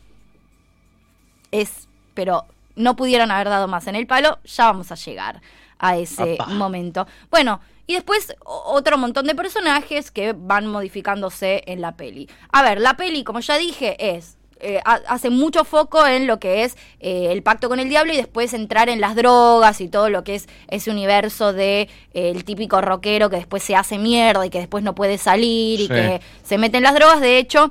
es, 1.53 1.87
pero 2.13 2.47
no 2.75 2.97
pudieron 2.97 3.31
haber 3.31 3.49
dado 3.51 3.69
más 3.69 3.87
en 3.87 3.95
el 3.95 4.09
palo, 4.09 4.41
ya 4.43 4.65
vamos 4.65 4.91
a 4.91 4.97
llegar 4.97 5.41
a 5.79 5.97
ese 5.97 6.35
Apá. 6.35 6.47
momento. 6.47 7.07
Bueno, 7.31 7.61
y 7.87 7.95
después 7.95 8.35
otro 8.45 8.99
montón 8.99 9.27
de 9.27 9.37
personajes 9.37 10.11
que 10.11 10.33
van 10.33 10.67
modificándose 10.67 11.63
en 11.67 11.81
la 11.81 11.97
peli. 11.97 12.29
A 12.51 12.65
ver, 12.65 12.81
la 12.81 12.97
peli, 12.97 13.23
como 13.23 13.39
ya 13.39 13.59
dije, 13.59 14.17
es 14.17 14.39
eh, 14.61 14.81
ha- 14.85 15.01
hace 15.09 15.31
mucho 15.31 15.65
foco 15.65 16.07
en 16.07 16.27
lo 16.27 16.39
que 16.39 16.65
es 16.65 16.77
eh, 17.01 17.29
el 17.31 17.43
pacto 17.43 17.69
con 17.69 17.81
el 17.81 17.89
diablo 17.89 18.13
y 18.13 18.17
después 18.17 18.53
entrar 18.55 18.89
en 18.89 19.01
las 19.01 19.17
drogas 19.17 19.81
y 19.81 19.89
todo 19.89 20.09
lo 20.11 20.25
que 20.25 20.35
es 20.37 20.49
ese 20.69 20.91
universo 20.91 21.53
de 21.53 21.83
eh, 22.15 22.31
el 22.31 22.45
típico 22.45 22.81
rockero 22.81 23.31
que 23.31 23.37
después 23.37 23.63
se 23.63 23.77
hace 23.77 23.99
mierda 23.99 24.45
y 24.47 24.51
que 24.51 24.59
después 24.59 24.85
no 24.85 24.95
puede 24.95 25.19
salir 25.19 25.81
y 25.81 25.87
Sí. 25.87 25.89
que 25.89 26.21
se 26.43 26.59
mete 26.59 26.77
en 26.79 26.83
las 26.85 26.95
drogas. 26.95 27.21
De 27.21 27.39
hecho, 27.39 27.71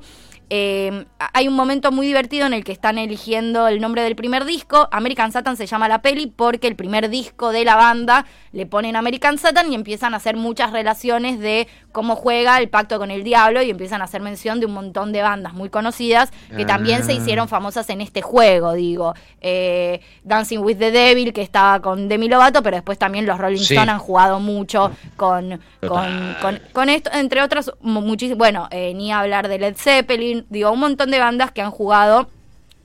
eh, 0.52 1.06
hay 1.34 1.48
un 1.48 1.54
momento 1.54 1.92
muy 1.92 2.08
divertido 2.08 2.48
en 2.48 2.54
el 2.54 2.64
que 2.64 2.72
están 2.72 2.98
eligiendo 2.98 3.68
el 3.68 3.80
nombre 3.80 4.02
del 4.02 4.16
primer 4.16 4.46
disco. 4.46 4.90
American 4.92 5.32
Satan 5.32 5.56
se 5.58 5.68
llama 5.68 5.88
la 5.88 6.02
peli 6.02 6.26
porque 6.26 6.66
el 6.68 6.76
primer 6.76 7.10
disco 7.10 7.52
de 7.52 7.64
la 7.66 7.76
banda 7.76 8.26
le 8.52 8.66
ponen 8.66 8.96
American 8.96 9.38
Satan 9.38 9.72
y 9.72 9.76
empiezan 9.76 10.16
a 10.16 10.18
hacer 10.18 10.38
muchas 10.38 10.72
relaciones 10.72 11.40
de 11.40 11.68
cómo 11.92 12.16
juega 12.16 12.58
el 12.60 12.70
pacto 12.70 13.00
con 13.00 13.12
el 13.12 13.24
diablo 13.24 13.62
y 13.62 13.70
empiezan 13.70 14.02
a 14.02 14.06
hacer 14.06 14.22
mención 14.22 14.60
de 14.60 14.66
un 14.68 14.74
montón 14.74 15.12
de 15.12 15.22
bandas 15.22 15.54
muy 15.54 15.70
conocidas 15.70 16.32
que 16.56 16.66
también 16.66 17.04
se 17.04 17.12
Ah. 17.14 17.16
hicieron 17.16 17.48
famosas 17.48 17.90
en 17.90 18.02
este 18.02 18.22
juego, 18.22 18.74
digo. 18.74 19.14
Eh, 19.42 20.02
Dancing 20.24 20.60
with 20.60 20.78
the 20.78 20.92
Devil, 20.92 21.34
que 21.34 21.42
estaba 21.42 21.80
con 21.82 22.08
Demi 22.08 22.28
Lovato, 22.30 22.62
pero 22.62 22.78
después 22.78 22.98
también 23.00 23.26
los 23.26 23.38
Rolling 23.38 23.58
Sí. 23.58 23.74
Stones 23.74 23.94
han 23.94 24.00
jugado 24.00 24.40
mucho 24.40 24.92
con, 25.18 25.60
con, 25.88 26.60
con 26.74 26.90
esto, 26.90 27.10
entre 27.14 27.42
otras, 27.42 27.72
muchísimas, 27.82 28.38
bueno, 28.38 28.68
eh, 28.72 28.94
ni 28.94 29.12
hablar 29.12 29.48
de 29.48 29.60
Led 29.60 29.76
Zeppelin, 29.76 30.46
digo, 30.50 30.72
un 30.72 30.80
montón 30.80 31.10
de 31.12 31.20
bandas 31.20 31.52
que 31.52 31.62
han 31.62 31.72
jugado 31.72 32.30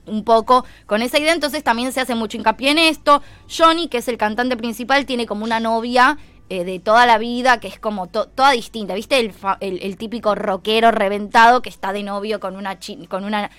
un 0.07 0.23
poco 0.23 0.65
con 0.85 1.01
esa 1.01 1.17
idea, 1.17 1.33
entonces 1.33 1.63
también 1.63 1.91
se 1.91 1.99
hace 2.01 2.13
mucho 2.13 2.37
hincapié 2.37 2.69
en 2.71 2.77
esto. 2.77 3.23
Johnny, 3.49 3.87
que 3.87 3.97
es 3.97 4.07
el 4.07 4.17
cantante 4.17 4.55
principal, 4.55 5.05
tiene 5.07 5.25
como 5.25 5.43
una 5.43 5.59
novia 5.59 6.17
eh, 6.49 6.63
de 6.63 6.79
toda 6.79 7.05
la 7.05 7.17
vida, 7.17 7.59
que 7.59 7.67
es 7.67 7.79
como 7.79 8.07
to- 8.07 8.27
toda 8.27 8.51
distinta, 8.51 8.93
¿viste? 8.93 9.19
El, 9.19 9.33
fa- 9.33 9.57
el, 9.61 9.81
el 9.81 9.97
típico 9.97 10.35
rockero 10.35 10.91
reventado 10.91 11.61
que 11.61 11.69
está 11.69 11.91
de 11.93 12.03
novio 12.03 12.39
con 12.39 12.55
una, 12.55 12.79
chi- 12.79 13.07
con 13.07 13.23
una 13.25 13.49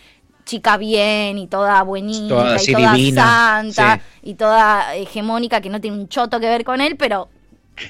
chica 0.44 0.76
bien 0.76 1.38
y 1.38 1.48
toda 1.48 1.82
buenita 1.82 2.28
Toda 2.28 2.62
y 2.62 2.72
toda 2.72 2.92
divina, 2.94 3.22
santa 3.22 3.96
sí. 3.96 4.30
y 4.30 4.34
toda 4.34 4.94
hegemónica 4.94 5.60
que 5.60 5.68
no 5.70 5.80
tiene 5.80 5.96
un 5.98 6.08
choto 6.08 6.38
que 6.38 6.46
ver 6.48 6.64
con 6.64 6.80
él, 6.80 6.96
pero 6.96 7.28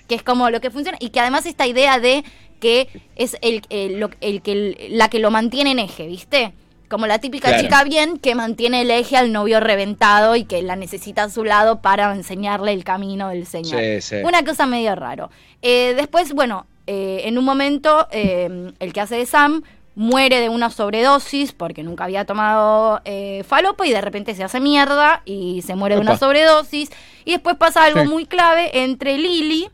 que 0.08 0.14
es 0.14 0.22
como 0.22 0.48
lo 0.50 0.60
que 0.60 0.70
funciona, 0.70 0.96
y 1.00 1.10
que 1.10 1.20
además 1.20 1.46
esta 1.46 1.66
idea 1.66 2.00
de 2.00 2.24
que 2.58 2.88
es 3.16 3.36
el, 3.42 3.62
el, 3.68 4.08
el 4.22 4.40
que 4.42 4.88
la 4.90 5.08
que 5.10 5.18
lo 5.18 5.30
mantiene 5.30 5.72
en 5.72 5.78
eje, 5.78 6.06
¿viste? 6.06 6.54
Como 6.88 7.06
la 7.06 7.18
típica 7.18 7.60
chica 7.60 7.82
bien 7.84 8.18
que 8.18 8.34
mantiene 8.34 8.82
el 8.82 8.90
eje 8.90 9.16
al 9.16 9.32
novio 9.32 9.60
reventado 9.60 10.36
y 10.36 10.44
que 10.44 10.62
la 10.62 10.76
necesita 10.76 11.24
a 11.24 11.30
su 11.30 11.44
lado 11.44 11.80
para 11.80 12.14
enseñarle 12.14 12.72
el 12.72 12.84
camino 12.84 13.28
del 13.28 13.46
Señor. 13.46 13.80
Una 14.24 14.44
cosa 14.44 14.66
medio 14.66 14.94
raro. 14.94 15.30
Eh, 15.62 15.94
después, 15.96 16.32
bueno, 16.32 16.66
eh, 16.86 17.22
en 17.24 17.38
un 17.38 17.44
momento 17.44 18.06
eh, 18.12 18.72
el 18.78 18.92
que 18.92 19.00
hace 19.00 19.16
de 19.16 19.26
Sam 19.26 19.62
muere 19.96 20.40
de 20.40 20.48
una 20.48 20.70
sobredosis 20.70 21.52
porque 21.52 21.82
nunca 21.82 22.04
había 22.04 22.26
tomado 22.26 23.00
falopa 23.44 23.86
y 23.86 23.92
de 23.92 24.00
repente 24.00 24.34
se 24.34 24.44
hace 24.44 24.60
mierda 24.60 25.22
y 25.24 25.62
se 25.62 25.74
muere 25.74 25.96
de 25.96 26.02
una 26.02 26.18
sobredosis. 26.18 26.90
Y 27.24 27.32
después 27.32 27.56
pasa 27.56 27.84
algo 27.84 28.04
muy 28.04 28.26
clave 28.26 28.82
entre 28.82 29.16
Lily 29.18 29.70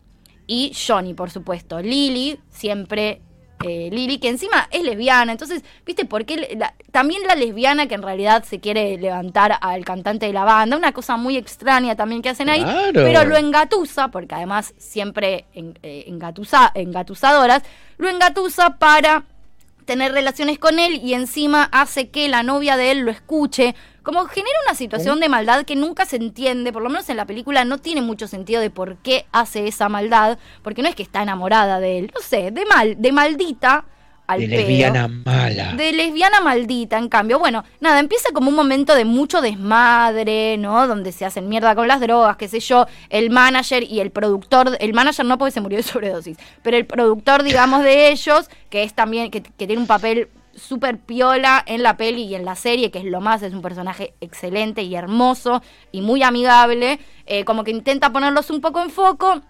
y 0.46 0.72
Johnny, 0.74 1.12
por 1.12 1.30
supuesto. 1.30 1.80
Lily 1.80 2.38
siempre 2.50 3.20
eh, 3.64 3.88
Lili, 3.90 4.18
que 4.18 4.28
encima 4.28 4.68
es 4.70 4.82
lesbiana. 4.82 5.32
Entonces, 5.32 5.62
¿viste 5.84 6.04
por 6.04 6.24
qué? 6.24 6.58
también 6.90 7.22
la 7.26 7.34
lesbiana 7.34 7.86
que 7.86 7.94
en 7.94 8.02
realidad 8.02 8.44
se 8.44 8.60
quiere 8.60 8.98
levantar 8.98 9.58
al 9.60 9.84
cantante 9.84 10.26
de 10.26 10.32
la 10.32 10.44
banda. 10.44 10.76
Una 10.76 10.92
cosa 10.92 11.16
muy 11.16 11.36
extraña 11.36 11.96
también 11.96 12.22
que 12.22 12.28
hacen 12.28 12.48
ahí. 12.48 12.64
Pero 12.92 13.24
lo 13.24 13.36
engatusa, 13.36 14.08
porque 14.08 14.34
además 14.34 14.74
siempre 14.78 15.46
en, 15.54 15.78
eh, 15.82 16.04
engatusadoras, 16.06 17.62
lo 17.98 18.08
engatusa 18.08 18.78
para 18.78 19.24
tener 19.84 20.12
relaciones 20.12 20.58
con 20.58 20.78
él 20.78 21.00
y 21.02 21.14
encima 21.14 21.68
hace 21.72 22.10
que 22.10 22.28
la 22.28 22.42
novia 22.42 22.76
de 22.76 22.90
él 22.90 23.00
lo 23.00 23.10
escuche. 23.10 23.74
Como 24.02 24.24
genera 24.26 24.56
una 24.66 24.74
situación 24.74 25.20
de 25.20 25.28
maldad 25.28 25.64
que 25.64 25.76
nunca 25.76 26.06
se 26.06 26.16
entiende, 26.16 26.72
por 26.72 26.82
lo 26.82 26.90
menos 26.90 27.08
en 27.08 27.16
la 27.16 27.26
película 27.26 27.64
no 27.64 27.78
tiene 27.78 28.02
mucho 28.02 28.26
sentido 28.26 28.60
de 28.60 28.70
por 28.70 28.96
qué 28.96 29.26
hace 29.30 29.68
esa 29.68 29.88
maldad, 29.88 30.38
porque 30.62 30.82
no 30.82 30.88
es 30.88 30.96
que 30.96 31.04
está 31.04 31.22
enamorada 31.22 31.78
de 31.78 31.98
él, 31.98 32.12
no 32.14 32.20
sé, 32.20 32.50
de 32.50 32.66
mal, 32.66 32.96
de 33.00 33.12
maldita 33.12 33.84
de 34.28 34.46
lesbiana 34.46 35.08
mala. 35.08 35.74
De 35.74 35.92
lesbiana 35.92 36.40
maldita, 36.40 36.98
en 36.98 37.08
cambio. 37.08 37.38
Bueno, 37.38 37.64
nada, 37.80 38.00
empieza 38.00 38.30
como 38.32 38.48
un 38.48 38.54
momento 38.54 38.94
de 38.94 39.04
mucho 39.04 39.40
desmadre, 39.40 40.56
¿no? 40.58 40.86
Donde 40.86 41.12
se 41.12 41.24
hacen 41.24 41.48
mierda 41.48 41.74
con 41.74 41.88
las 41.88 42.00
drogas, 42.00 42.36
qué 42.36 42.48
sé 42.48 42.60
yo. 42.60 42.86
El 43.10 43.30
manager 43.30 43.82
y 43.82 44.00
el 44.00 44.10
productor, 44.10 44.76
el 44.80 44.94
manager 44.94 45.26
no 45.26 45.38
porque 45.38 45.52
se 45.52 45.60
murió 45.60 45.78
de 45.78 45.82
sobredosis, 45.82 46.38
pero 46.62 46.76
el 46.76 46.86
productor, 46.86 47.42
digamos, 47.42 47.82
de 47.82 48.10
ellos, 48.10 48.48
que 48.70 48.82
es 48.82 48.94
también, 48.94 49.30
que, 49.30 49.40
tiene 49.40 49.76
un 49.76 49.86
papel 49.86 50.28
súper 50.54 50.98
piola 50.98 51.62
en 51.66 51.82
la 51.82 51.96
peli 51.96 52.24
y 52.24 52.34
en 52.34 52.44
la 52.44 52.56
serie, 52.56 52.90
que 52.90 52.98
es 52.98 53.04
lo 53.04 53.20
más, 53.20 53.42
es 53.42 53.54
un 53.54 53.62
personaje 53.62 54.14
excelente 54.20 54.82
y 54.82 54.94
hermoso 54.94 55.62
y 55.92 56.02
muy 56.02 56.22
amigable, 56.22 56.98
eh, 57.26 57.44
como 57.44 57.64
que 57.64 57.70
intenta 57.70 58.12
ponerlos 58.12 58.50
un 58.50 58.60
poco 58.60 58.82
en 58.82 58.90
foco. 58.90 59.40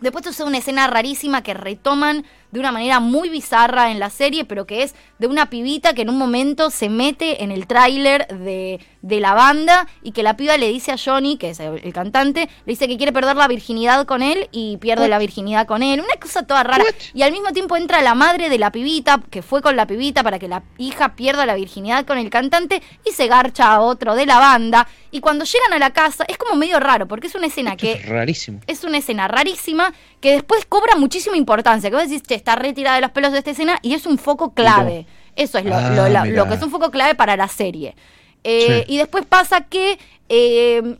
Después 0.00 0.26
es 0.26 0.40
una 0.40 0.58
escena 0.58 0.86
rarísima 0.86 1.42
que 1.42 1.54
retoman 1.54 2.24
de 2.54 2.60
una 2.60 2.70
manera 2.70 3.00
muy 3.00 3.28
bizarra 3.30 3.90
en 3.90 3.98
la 3.98 4.10
serie, 4.10 4.44
pero 4.44 4.64
que 4.64 4.84
es 4.84 4.94
de 5.18 5.26
una 5.26 5.50
pibita 5.50 5.92
que 5.92 6.02
en 6.02 6.08
un 6.08 6.16
momento 6.16 6.70
se 6.70 6.88
mete 6.88 7.42
en 7.42 7.50
el 7.50 7.66
tráiler 7.66 8.28
de, 8.28 8.78
de, 9.02 9.18
la 9.18 9.34
banda 9.34 9.88
y 10.04 10.12
que 10.12 10.22
la 10.22 10.36
piba 10.36 10.56
le 10.56 10.68
dice 10.68 10.92
a 10.92 10.96
Johnny, 10.96 11.36
que 11.36 11.50
es 11.50 11.58
el, 11.58 11.92
cantante, 11.92 12.48
le 12.64 12.72
dice 12.72 12.86
que 12.86 12.96
quiere 12.96 13.12
perder 13.12 13.34
la 13.34 13.48
virginidad 13.48 14.06
con 14.06 14.22
él 14.22 14.48
y 14.52 14.76
pierde 14.76 15.08
la 15.08 15.18
virginidad 15.18 15.66
con 15.66 15.82
él. 15.82 15.98
Una 15.98 16.14
cosa 16.20 16.44
toda 16.46 16.62
rara. 16.62 16.84
Y 17.12 17.22
al 17.22 17.32
mismo 17.32 17.52
tiempo 17.52 17.76
entra 17.76 18.00
la 18.02 18.14
madre 18.14 18.48
de 18.48 18.58
la 18.58 18.70
pibita, 18.70 19.20
que 19.30 19.42
fue 19.42 19.60
con 19.60 19.74
la 19.74 19.88
pibita 19.88 20.22
para 20.22 20.38
que 20.38 20.46
la 20.46 20.62
hija 20.78 21.16
pierda 21.16 21.46
la 21.46 21.56
virginidad 21.56 22.06
con 22.06 22.18
el 22.18 22.30
cantante 22.30 22.82
y 23.04 23.10
se 23.10 23.26
garcha 23.26 23.72
a 23.72 23.80
otro 23.80 24.14
de 24.14 24.26
la 24.26 24.38
banda. 24.38 24.86
Y 25.10 25.18
cuando 25.18 25.44
llegan 25.44 25.72
a 25.72 25.78
la 25.80 25.92
casa 25.92 26.24
es 26.28 26.38
como 26.38 26.54
medio 26.54 26.78
raro, 26.78 27.08
porque 27.08 27.26
es 27.26 27.34
una 27.34 27.48
escena 27.48 27.76
que... 27.76 27.92
Es 27.92 28.08
rarísimo. 28.08 28.60
Es 28.68 28.84
una 28.84 28.98
escena 28.98 29.26
rarísima 29.26 29.92
que 30.20 30.32
después 30.32 30.64
cobra 30.66 30.96
muchísima 30.96 31.36
importancia. 31.36 31.90
Que 31.90 31.96
vos 31.96 32.08
decís, 32.08 32.22
che, 32.22 32.34
está 32.44 32.56
retirada 32.56 32.96
de 32.96 33.02
los 33.02 33.10
pelos 33.10 33.32
de 33.32 33.38
esta 33.38 33.52
escena 33.52 33.78
y 33.80 33.94
es 33.94 34.04
un 34.04 34.18
foco 34.18 34.52
clave. 34.52 35.06
Eso 35.34 35.58
es 35.58 35.66
ah, 35.66 35.90
lo, 36.26 36.46
que 36.46 36.54
es 36.54 36.62
un 36.62 36.70
foco 36.70 36.90
clave 36.90 37.14
para 37.14 37.36
la 37.36 37.48
serie. 37.48 37.96
Eh, 38.44 38.84
y 38.86 38.98
después 38.98 39.24
pasa 39.24 39.62
que 39.62 39.98
eh, 40.28 40.98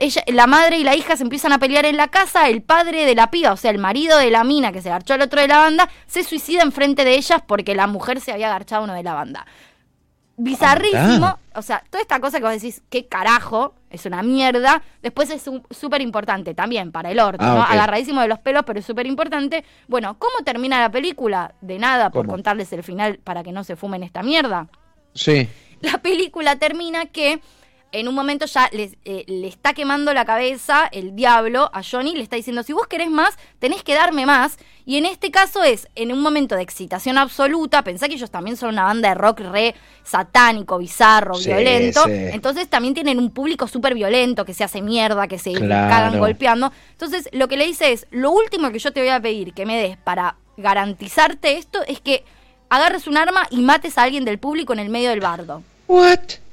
ella, 0.00 0.22
la 0.28 0.46
madre 0.46 0.78
y 0.78 0.84
la 0.84 0.96
hija 0.96 1.16
se 1.16 1.22
empiezan 1.22 1.52
a 1.52 1.58
pelear 1.58 1.84
en 1.84 1.98
la 1.98 2.08
casa, 2.08 2.48
el 2.48 2.62
padre 2.62 3.04
de 3.04 3.14
la 3.14 3.30
piba, 3.30 3.52
o 3.52 3.56
sea, 3.56 3.70
el 3.70 3.78
marido 3.78 4.16
de 4.18 4.30
la 4.30 4.42
mina 4.42 4.72
que 4.72 4.80
se 4.80 4.88
garchó 4.88 5.14
al 5.14 5.22
otro 5.22 5.40
de 5.42 5.48
la 5.48 5.58
banda, 5.58 5.90
se 6.06 6.24
suicida 6.24 6.62
enfrente 6.62 7.04
de 7.04 7.16
ellas 7.16 7.42
porque 7.46 7.74
la 7.74 7.86
mujer 7.86 8.20
se 8.20 8.32
había 8.32 8.48
garchado 8.48 8.84
uno 8.84 8.94
de 8.94 9.02
la 9.02 9.12
banda 9.12 9.46
bizarrísimo. 10.36 11.38
O 11.54 11.62
sea, 11.62 11.82
toda 11.90 12.02
esta 12.02 12.20
cosa 12.20 12.38
que 12.38 12.44
vos 12.44 12.52
decís, 12.52 12.82
qué 12.90 13.06
carajo, 13.06 13.74
es 13.96 14.06
una 14.06 14.22
mierda. 14.22 14.82
Después 15.02 15.30
es 15.30 15.48
súper 15.70 16.00
importante 16.00 16.54
también 16.54 16.92
para 16.92 17.10
el 17.10 17.18
orto, 17.20 17.44
ah, 17.44 17.54
¿no? 17.54 17.62
Agarradísimo 17.62 18.20
de 18.20 18.28
los 18.28 18.38
pelos, 18.38 18.62
pero 18.64 18.78
es 18.78 18.86
súper 18.86 19.06
importante. 19.06 19.64
Bueno, 19.88 20.16
¿cómo 20.18 20.44
termina 20.44 20.80
la 20.80 20.90
película? 20.90 21.54
De 21.60 21.78
nada, 21.78 22.10
por 22.10 22.26
contarles 22.26 22.72
el 22.72 22.82
final 22.82 23.18
para 23.22 23.42
que 23.42 23.52
no 23.52 23.64
se 23.64 23.76
fumen 23.76 24.02
esta 24.02 24.22
mierda. 24.22 24.68
Sí. 25.14 25.48
La 25.80 25.98
película 25.98 26.56
termina 26.56 27.06
que 27.06 27.40
en 27.92 28.08
un 28.08 28.14
momento 28.14 28.46
ya 28.46 28.68
eh, 28.72 29.24
le 29.26 29.46
está 29.46 29.72
quemando 29.72 30.12
la 30.12 30.24
cabeza 30.24 30.86
el 30.90 31.14
diablo 31.16 31.70
a 31.72 31.82
Johnny, 31.82 32.14
le 32.14 32.22
está 32.22 32.36
diciendo, 32.36 32.62
si 32.62 32.72
vos 32.72 32.86
querés 32.86 33.10
más, 33.10 33.36
tenés 33.58 33.82
que 33.82 33.94
darme 33.94 34.26
más. 34.26 34.58
Y 34.84 34.98
en 34.98 35.06
este 35.06 35.30
caso 35.30 35.64
es, 35.64 35.88
en 35.94 36.12
un 36.12 36.20
momento 36.20 36.56
de 36.56 36.62
excitación 36.62 37.18
absoluta, 37.18 37.82
pensá 37.82 38.08
que 38.08 38.14
ellos 38.14 38.30
también 38.30 38.56
son 38.56 38.70
una 38.70 38.84
banda 38.84 39.08
de 39.08 39.14
rock 39.14 39.40
re 39.40 39.74
satánico, 40.04 40.78
bizarro, 40.78 41.36
violento. 41.38 42.04
Entonces 42.06 42.68
también 42.68 42.94
tienen 42.94 43.18
un 43.18 43.30
público 43.30 43.66
súper 43.66 43.94
violento, 43.94 44.44
que 44.44 44.54
se 44.54 44.64
hace 44.64 44.82
mierda, 44.82 45.26
que 45.26 45.38
se 45.38 45.52
cagan 45.54 46.18
golpeando. 46.18 46.72
Entonces 46.92 47.28
lo 47.32 47.48
que 47.48 47.56
le 47.56 47.66
dice 47.66 47.92
es, 47.92 48.06
lo 48.10 48.30
último 48.30 48.70
que 48.70 48.78
yo 48.78 48.92
te 48.92 49.00
voy 49.00 49.10
a 49.10 49.20
pedir 49.20 49.54
que 49.54 49.66
me 49.66 49.80
des 49.80 49.96
para 49.96 50.36
garantizarte 50.56 51.56
esto 51.58 51.82
es 51.86 52.00
que 52.00 52.24
agarres 52.68 53.06
un 53.06 53.16
arma 53.16 53.46
y 53.50 53.62
mates 53.62 53.98
a 53.98 54.02
alguien 54.02 54.24
del 54.24 54.38
público 54.38 54.72
en 54.72 54.80
el 54.80 54.88
medio 54.88 55.10
del 55.10 55.20
bardo. 55.20 55.62
What? 55.88 56.45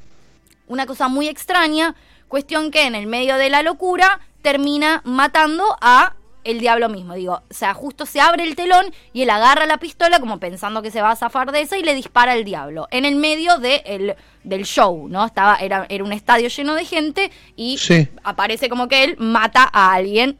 Una 0.67 0.85
cosa 0.85 1.07
muy 1.07 1.27
extraña, 1.27 1.95
cuestión 2.27 2.71
que 2.71 2.85
en 2.85 2.95
el 2.95 3.07
medio 3.07 3.37
de 3.37 3.49
la 3.49 3.63
locura 3.63 4.19
termina 4.41 5.01
matando 5.05 5.77
a 5.81 6.15
el 6.43 6.59
diablo 6.59 6.89
mismo. 6.89 7.13
Digo, 7.13 7.41
o 7.49 7.53
sea, 7.53 7.73
justo 7.73 8.05
se 8.05 8.19
abre 8.19 8.43
el 8.43 8.55
telón 8.55 8.93
y 9.13 9.23
él 9.23 9.29
agarra 9.29 9.65
la 9.65 9.77
pistola 9.77 10.19
como 10.19 10.39
pensando 10.39 10.81
que 10.81 10.91
se 10.91 11.01
va 11.01 11.11
a 11.11 11.15
zafar 11.15 11.51
de 11.51 11.61
esa 11.61 11.77
y 11.77 11.83
le 11.83 11.95
dispara 11.95 12.33
al 12.33 12.43
diablo. 12.43 12.87
En 12.91 13.05
el 13.05 13.15
medio 13.15 13.57
de 13.57 14.15
del 14.43 14.65
show, 14.65 15.07
¿no? 15.07 15.25
Estaba, 15.25 15.55
era, 15.55 15.85
era 15.87 16.03
un 16.03 16.11
estadio 16.11 16.49
lleno 16.49 16.75
de 16.75 16.85
gente 16.85 17.31
y 17.55 17.77
aparece 18.23 18.67
como 18.67 18.87
que 18.87 19.03
él 19.03 19.15
mata 19.19 19.69
a 19.71 19.93
alguien. 19.93 20.37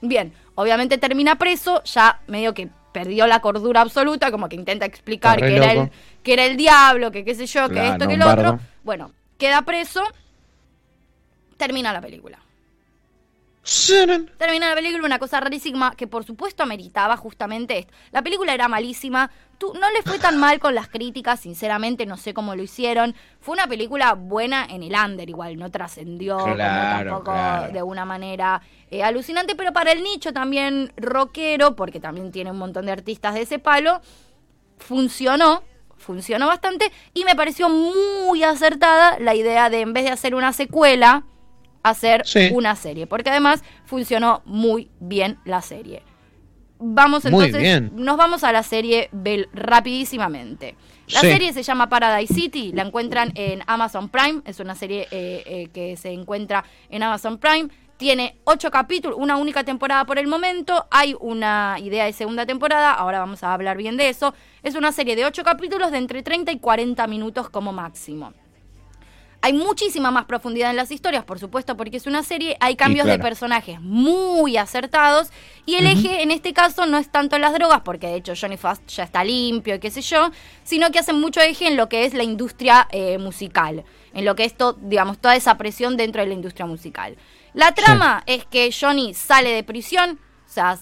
Bien, 0.00 0.32
obviamente 0.54 0.96
termina 0.96 1.36
preso, 1.36 1.82
ya 1.84 2.20
medio 2.26 2.54
que 2.54 2.70
perdió 2.92 3.26
la 3.26 3.40
cordura 3.40 3.82
absoluta, 3.82 4.30
como 4.30 4.48
que 4.48 4.56
intenta 4.56 4.86
explicar 4.86 5.38
que 5.38 5.56
era, 5.56 5.72
el, 5.72 5.90
que 6.22 6.32
era 6.32 6.46
el 6.46 6.56
diablo, 6.56 7.10
que 7.10 7.24
qué 7.24 7.34
sé 7.34 7.46
yo, 7.46 7.68
que 7.68 7.88
esto, 7.88 8.08
que 8.08 8.16
lo 8.16 8.28
otro. 8.28 8.58
Bueno, 8.82 9.12
queda 9.40 9.62
preso, 9.62 10.04
termina 11.56 11.92
la 11.92 12.00
película. 12.00 12.38
Termina 14.38 14.70
la 14.70 14.74
película, 14.74 15.04
una 15.04 15.18
cosa 15.18 15.38
rarísima 15.40 15.94
que 15.94 16.06
por 16.06 16.24
supuesto 16.24 16.62
ameritaba 16.62 17.16
justamente 17.16 17.78
esto. 17.78 17.92
La 18.10 18.22
película 18.22 18.54
era 18.54 18.68
malísima, 18.68 19.30
tú, 19.58 19.72
no 19.74 19.90
le 19.90 20.02
fue 20.02 20.18
tan 20.18 20.38
mal 20.38 20.58
con 20.58 20.74
las 20.74 20.88
críticas, 20.88 21.40
sinceramente 21.40 22.06
no 22.06 22.16
sé 22.16 22.34
cómo 22.34 22.54
lo 22.54 22.62
hicieron. 22.62 23.14
Fue 23.40 23.52
una 23.52 23.66
película 23.66 24.14
buena 24.14 24.66
en 24.68 24.82
el 24.82 24.94
under, 24.94 25.28
igual 25.28 25.56
no 25.58 25.70
trascendió 25.70 26.38
tampoco 26.56 27.32
de 27.72 27.82
una 27.82 28.04
manera 28.04 28.60
eh, 28.90 29.02
alucinante, 29.02 29.54
pero 29.54 29.72
para 29.72 29.92
el 29.92 30.02
nicho 30.02 30.32
también 30.32 30.92
rockero, 30.96 31.76
porque 31.76 32.00
también 32.00 32.32
tiene 32.32 32.50
un 32.50 32.58
montón 32.58 32.86
de 32.86 32.92
artistas 32.92 33.34
de 33.34 33.42
ese 33.42 33.58
palo, 33.58 34.00
funcionó 34.78 35.62
funcionó 36.00 36.46
bastante 36.46 36.90
y 37.14 37.24
me 37.24 37.36
pareció 37.36 37.68
muy 37.68 38.42
acertada 38.42 39.18
la 39.20 39.34
idea 39.34 39.70
de 39.70 39.82
en 39.82 39.92
vez 39.92 40.04
de 40.04 40.10
hacer 40.10 40.34
una 40.34 40.52
secuela, 40.52 41.24
hacer 41.82 42.24
una 42.52 42.74
serie, 42.74 43.06
porque 43.06 43.30
además 43.30 43.62
funcionó 43.84 44.42
muy 44.44 44.90
bien 44.98 45.38
la 45.44 45.62
serie. 45.62 46.02
Vamos 46.82 47.26
entonces, 47.26 47.92
nos 47.92 48.16
vamos 48.16 48.42
a 48.42 48.52
la 48.52 48.62
serie 48.62 49.10
Bell 49.12 49.48
rapidísimamente. 49.52 50.76
La 51.08 51.20
serie 51.20 51.52
se 51.52 51.62
llama 51.62 51.88
Paradise 51.88 52.32
City, 52.32 52.72
la 52.72 52.82
encuentran 52.82 53.32
en 53.34 53.62
Amazon 53.66 54.08
Prime, 54.08 54.40
es 54.44 54.60
una 54.60 54.74
serie 54.74 55.08
eh, 55.10 55.42
eh, 55.44 55.68
que 55.72 55.96
se 55.96 56.10
encuentra 56.12 56.64
en 56.88 57.02
Amazon 57.02 57.38
Prime. 57.38 57.68
Tiene 58.00 58.40
ocho 58.44 58.70
capítulos, 58.70 59.18
una 59.20 59.36
única 59.36 59.62
temporada 59.62 60.06
por 60.06 60.18
el 60.18 60.26
momento. 60.26 60.86
Hay 60.90 61.14
una 61.20 61.76
idea 61.78 62.06
de 62.06 62.14
segunda 62.14 62.46
temporada, 62.46 62.94
ahora 62.94 63.18
vamos 63.18 63.42
a 63.42 63.52
hablar 63.52 63.76
bien 63.76 63.98
de 63.98 64.08
eso. 64.08 64.32
Es 64.62 64.74
una 64.74 64.90
serie 64.90 65.16
de 65.16 65.26
ocho 65.26 65.44
capítulos 65.44 65.90
de 65.90 65.98
entre 65.98 66.22
30 66.22 66.50
y 66.50 66.60
40 66.60 67.06
minutos 67.08 67.50
como 67.50 67.74
máximo. 67.74 68.32
Hay 69.42 69.52
muchísima 69.52 70.10
más 70.10 70.24
profundidad 70.24 70.70
en 70.70 70.76
las 70.76 70.90
historias, 70.90 71.24
por 71.24 71.38
supuesto, 71.38 71.76
porque 71.76 71.98
es 71.98 72.06
una 72.06 72.22
serie. 72.22 72.56
Hay 72.60 72.74
cambios 72.74 73.06
de 73.06 73.18
personajes 73.18 73.82
muy 73.82 74.56
acertados. 74.56 75.28
Y 75.66 75.74
el 75.74 75.86
eje, 75.86 76.22
en 76.22 76.30
este 76.30 76.54
caso, 76.54 76.86
no 76.86 76.96
es 76.96 77.10
tanto 77.12 77.36
las 77.36 77.52
drogas, 77.52 77.82
porque 77.82 78.06
de 78.06 78.14
hecho 78.14 78.32
Johnny 78.34 78.56
Fast 78.56 78.86
ya 78.88 79.04
está 79.04 79.22
limpio 79.24 79.74
y 79.74 79.78
qué 79.78 79.90
sé 79.90 80.00
yo, 80.00 80.30
sino 80.64 80.90
que 80.90 81.00
hacen 81.00 81.20
mucho 81.20 81.42
eje 81.42 81.68
en 81.68 81.76
lo 81.76 81.90
que 81.90 82.06
es 82.06 82.14
la 82.14 82.22
industria 82.22 82.88
eh, 82.92 83.18
musical. 83.18 83.84
En 84.14 84.24
lo 84.24 84.34
que 84.36 84.44
es, 84.44 84.54
digamos, 84.80 85.18
toda 85.18 85.36
esa 85.36 85.58
presión 85.58 85.98
dentro 85.98 86.22
de 86.22 86.28
la 86.28 86.34
industria 86.34 86.64
musical. 86.64 87.18
La 87.54 87.72
trama 87.72 88.22
es 88.26 88.44
que 88.44 88.70
Johnny 88.72 89.14
sale 89.14 89.50
de 89.50 89.62
prisión, 89.64 90.18
O 90.48 90.52
sea, 90.52 90.76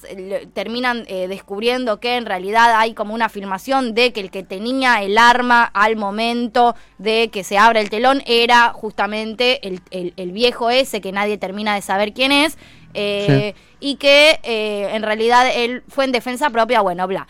terminan 0.55 1.05
eh, 1.09 1.29
descubriendo 1.29 2.01
que 2.01 2.17
en 2.17 2.25
realidad 2.25 2.73
hay 2.77 2.95
como 2.95 3.13
una 3.13 3.27
afirmación 3.27 3.93
de 3.95 4.15
que 4.15 4.21
el 4.21 4.31
que 4.31 4.43
tenía 4.43 5.03
el 5.03 5.19
arma 5.19 5.65
al 5.65 5.97
momento 5.97 6.75
de 6.97 7.29
que 7.31 7.45
se 7.45 7.59
abra 7.59 7.81
el 7.81 7.91
telón 7.91 8.23
era 8.25 8.71
justamente 8.73 9.67
el, 9.69 9.83
el- 9.91 10.15
el 10.17 10.33
viejo 10.33 10.71
ese 10.71 11.03
que 11.03 11.13
nadie 11.13 11.37
termina 11.37 11.75
de 11.75 11.83
saber 11.83 12.15
quién 12.15 12.33
es. 12.33 12.57
eh, 12.95 13.55
Y 13.81 13.97
que 13.97 14.41
eh, 14.43 14.89
en 14.95 15.03
realidad 15.03 15.51
él 15.55 15.83
fue 15.89 16.05
en 16.07 16.13
defensa 16.13 16.49
propia, 16.51 16.81
bueno, 16.81 17.07
bla. 17.07 17.29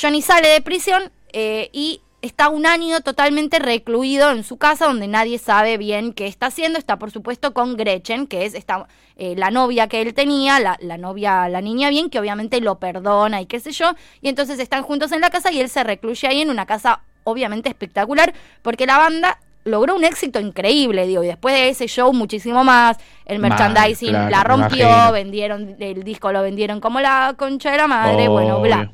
Johnny 0.00 0.22
sale 0.22 0.48
de 0.48 0.60
prisión 0.60 1.10
eh, 1.32 1.68
y 1.72 2.00
está 2.22 2.48
un 2.48 2.66
año 2.66 3.00
totalmente 3.00 3.58
recluido 3.58 4.30
en 4.30 4.44
su 4.44 4.56
casa 4.56 4.86
donde 4.86 5.08
nadie 5.08 5.38
sabe 5.38 5.76
bien 5.76 6.12
qué 6.12 6.26
está 6.26 6.46
haciendo. 6.46 6.78
Está 6.78 6.98
por 6.98 7.10
supuesto 7.10 7.52
con 7.52 7.76
Gretchen, 7.76 8.26
que 8.26 8.44
es 8.44 8.54
esta, 8.54 8.86
eh, 9.16 9.34
la 9.36 9.50
novia 9.50 9.88
que 9.88 10.00
él 10.00 10.14
tenía, 10.14 10.60
la, 10.60 10.78
la 10.80 10.96
novia, 10.96 11.48
la 11.48 11.60
niña 11.60 11.90
bien, 11.90 12.08
que 12.08 12.20
obviamente 12.20 12.60
lo 12.60 12.78
perdona 12.78 13.42
y 13.42 13.46
qué 13.46 13.60
sé 13.60 13.72
yo. 13.72 13.92
Y 14.22 14.28
entonces 14.28 14.58
están 14.60 14.82
juntos 14.82 15.12
en 15.12 15.20
la 15.20 15.30
casa 15.30 15.52
y 15.52 15.60
él 15.60 15.68
se 15.68 15.84
recluye 15.84 16.26
ahí 16.28 16.40
en 16.40 16.50
una 16.50 16.64
casa 16.64 17.00
obviamente 17.24 17.68
espectacular 17.68 18.32
porque 18.62 18.86
la 18.86 18.98
banda 18.98 19.38
logró 19.64 19.94
un 19.94 20.04
éxito 20.04 20.40
increíble, 20.40 21.06
digo, 21.06 21.22
y 21.22 21.28
después 21.28 21.54
de 21.54 21.68
ese 21.68 21.86
show 21.86 22.12
muchísimo 22.12 22.64
más, 22.64 22.96
el 23.26 23.38
merchandising 23.38 24.10
claro, 24.10 24.30
la 24.30 24.44
rompió, 24.44 25.12
vendieron, 25.12 25.76
el 25.78 26.02
disco 26.02 26.32
lo 26.32 26.42
vendieron 26.42 26.80
como 26.80 27.00
la 27.00 27.34
concha 27.36 27.70
de 27.70 27.76
la 27.76 27.86
madre, 27.86 28.26
bueno, 28.28 28.60
bla. 28.60 28.90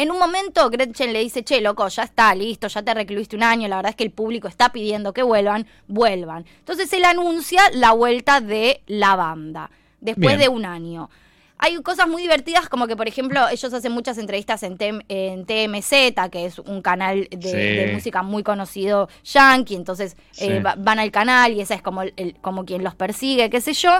En 0.00 0.10
un 0.10 0.18
momento 0.18 0.70
Gretchen 0.70 1.12
le 1.12 1.18
dice, 1.20 1.44
che, 1.44 1.60
loco, 1.60 1.86
ya 1.88 2.04
está, 2.04 2.34
listo, 2.34 2.68
ya 2.68 2.82
te 2.82 2.94
recluiste 2.94 3.36
un 3.36 3.42
año, 3.42 3.68
la 3.68 3.76
verdad 3.76 3.90
es 3.90 3.96
que 3.96 4.04
el 4.04 4.10
público 4.12 4.48
está 4.48 4.72
pidiendo 4.72 5.12
que 5.12 5.22
vuelvan, 5.22 5.66
vuelvan. 5.88 6.46
Entonces 6.60 6.90
él 6.94 7.04
anuncia 7.04 7.60
la 7.74 7.92
vuelta 7.92 8.40
de 8.40 8.80
la 8.86 9.14
banda, 9.16 9.70
después 10.00 10.38
Bien. 10.38 10.40
de 10.40 10.48
un 10.48 10.64
año. 10.64 11.10
Hay 11.58 11.76
cosas 11.82 12.08
muy 12.08 12.22
divertidas, 12.22 12.70
como 12.70 12.86
que, 12.86 12.96
por 12.96 13.08
ejemplo, 13.08 13.46
ellos 13.50 13.74
hacen 13.74 13.92
muchas 13.92 14.16
entrevistas 14.16 14.62
en, 14.62 14.78
TM 14.78 15.02
en 15.10 15.44
TMZ, 15.44 15.90
que 16.30 16.46
es 16.46 16.58
un 16.60 16.80
canal 16.80 17.28
de, 17.30 17.42
Sí. 17.50 17.54
de 17.54 17.90
música 17.92 18.22
muy 18.22 18.42
conocido 18.42 19.10
yankee, 19.24 19.74
entonces 19.76 20.16
eh, 20.38 20.62
Sí. 20.62 20.78
van 20.78 20.98
al 20.98 21.10
canal 21.10 21.52
y 21.52 21.60
esa 21.60 21.74
es 21.74 21.82
como, 21.82 22.00
el- 22.00 22.36
como 22.40 22.64
quien 22.64 22.82
los 22.82 22.94
persigue, 22.94 23.50
qué 23.50 23.60
sé 23.60 23.74
yo. 23.74 23.90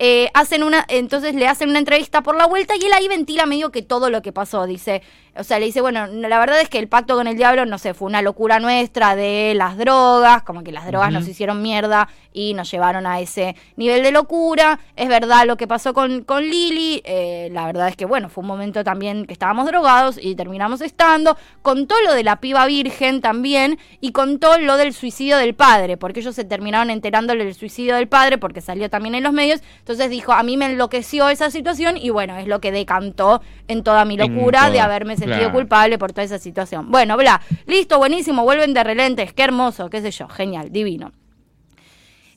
Eh, 0.00 0.28
hacen 0.34 0.64
una, 0.64 0.84
entonces 0.88 1.36
le 1.36 1.46
hacen 1.46 1.70
una 1.70 1.78
entrevista 1.78 2.20
por 2.24 2.34
la 2.36 2.46
vuelta 2.48 2.74
y 2.74 2.84
él 2.84 2.92
ahí 2.92 3.06
ventila 3.06 3.46
medio 3.46 3.70
que 3.70 3.82
todo 3.82 4.10
lo 4.10 4.20
que 4.22 4.32
pasó. 4.32 4.66
Dice, 4.66 5.00
o 5.36 5.42
sea, 5.42 5.58
le 5.58 5.66
dice, 5.66 5.80
bueno, 5.80 6.06
no, 6.06 6.28
la 6.28 6.38
verdad 6.38 6.60
es 6.60 6.68
que 6.68 6.78
el 6.78 6.88
pacto 6.88 7.16
con 7.16 7.26
el 7.26 7.36
diablo, 7.36 7.66
no 7.66 7.78
sé, 7.78 7.92
fue 7.92 8.06
una 8.06 8.22
locura 8.22 8.60
nuestra 8.60 9.16
de 9.16 9.54
las 9.56 9.76
drogas, 9.76 10.42
como 10.42 10.62
que 10.62 10.70
las 10.70 10.86
drogas 10.86 11.12
nos 11.12 11.26
hicieron 11.26 11.60
mierda 11.60 12.08
y 12.32 12.54
nos 12.54 12.70
llevaron 12.70 13.06
a 13.06 13.20
ese 13.20 13.56
nivel 13.76 14.02
de 14.02 14.12
locura. 14.12 14.78
Es 14.96 15.08
verdad 15.08 15.46
lo 15.46 15.56
que 15.56 15.66
pasó 15.66 15.92
con, 15.92 16.22
con 16.22 16.44
Lili, 16.44 17.02
eh, 17.04 17.48
la 17.52 17.66
verdad 17.66 17.88
es 17.88 17.96
que, 17.96 18.04
bueno, 18.04 18.28
fue 18.28 18.42
un 18.42 18.48
momento 18.48 18.84
también 18.84 19.26
que 19.26 19.32
estábamos 19.32 19.66
drogados 19.66 20.18
y 20.20 20.34
terminamos 20.36 20.80
estando. 20.80 21.36
Contó 21.62 21.94
lo 22.04 22.14
de 22.14 22.22
la 22.22 22.36
piba 22.36 22.66
virgen 22.66 23.20
también 23.20 23.78
y 24.00 24.12
contó 24.12 24.58
lo 24.58 24.76
del 24.76 24.92
suicidio 24.92 25.36
del 25.38 25.54
padre, 25.54 25.96
porque 25.96 26.20
ellos 26.20 26.34
se 26.34 26.44
terminaron 26.44 26.90
enterándole 26.90 27.44
del 27.44 27.54
suicidio 27.54 27.96
del 27.96 28.08
padre 28.08 28.38
porque 28.38 28.60
salió 28.60 28.88
también 28.88 29.14
en 29.16 29.24
los 29.24 29.32
medios. 29.32 29.62
Entonces 29.78 30.10
dijo, 30.10 30.32
a 30.32 30.42
mí 30.42 30.56
me 30.56 30.66
enloqueció 30.66 31.28
esa 31.28 31.50
situación 31.50 31.96
y 31.96 32.10
bueno, 32.10 32.36
es 32.36 32.46
lo 32.46 32.60
que 32.60 32.70
decantó 32.70 33.42
en 33.66 33.82
toda 33.82 34.04
mi 34.04 34.16
locura 34.16 34.70
de 34.70 34.80
haberme 34.80 35.16
sentido 35.24 35.50
claro. 35.50 35.54
culpable 35.54 35.98
por 35.98 36.12
toda 36.12 36.24
esa 36.24 36.38
situación. 36.38 36.90
Bueno, 36.90 37.16
bla, 37.16 37.40
listo, 37.66 37.98
buenísimo, 37.98 38.42
vuelven 38.44 38.74
de 38.74 38.84
relentes, 38.84 39.32
qué 39.32 39.42
hermoso, 39.42 39.90
qué 39.90 40.00
sé 40.00 40.10
yo, 40.10 40.28
genial, 40.28 40.70
divino. 40.70 41.12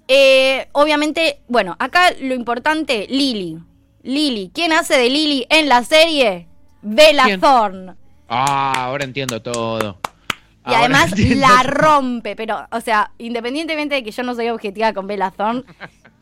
Eh, 0.08 0.70
obviamente, 0.72 1.42
bueno, 1.48 1.76
acá 1.80 2.12
lo 2.20 2.34
importante, 2.34 3.08
Lily. 3.10 3.60
Lily, 4.04 4.52
¿quién 4.54 4.72
hace 4.72 4.98
de 4.98 5.10
Lily 5.10 5.46
en 5.50 5.68
la 5.68 5.84
serie? 5.84 6.48
Bella 6.82 7.26
¿Quién? 7.26 7.42
Thorne. 7.42 7.94
Ah, 8.30 8.86
ahora 8.86 9.04
entiendo 9.04 9.42
todo. 9.42 10.00
Y 10.66 10.70
Ahora 10.70 10.80
además 10.80 11.12
entiendo 11.12 11.48
la 11.48 11.64
rompe, 11.64 12.36
pero, 12.36 12.68
o 12.72 12.82
sea, 12.82 13.12
independientemente 13.18 13.96
de 13.96 14.04
que 14.04 14.12
yo 14.12 14.24
no 14.24 14.36
soy 14.36 14.50
objetiva 14.50 14.94
con 14.94 15.08
Bella 15.08 15.32
Thorne, 15.32 15.64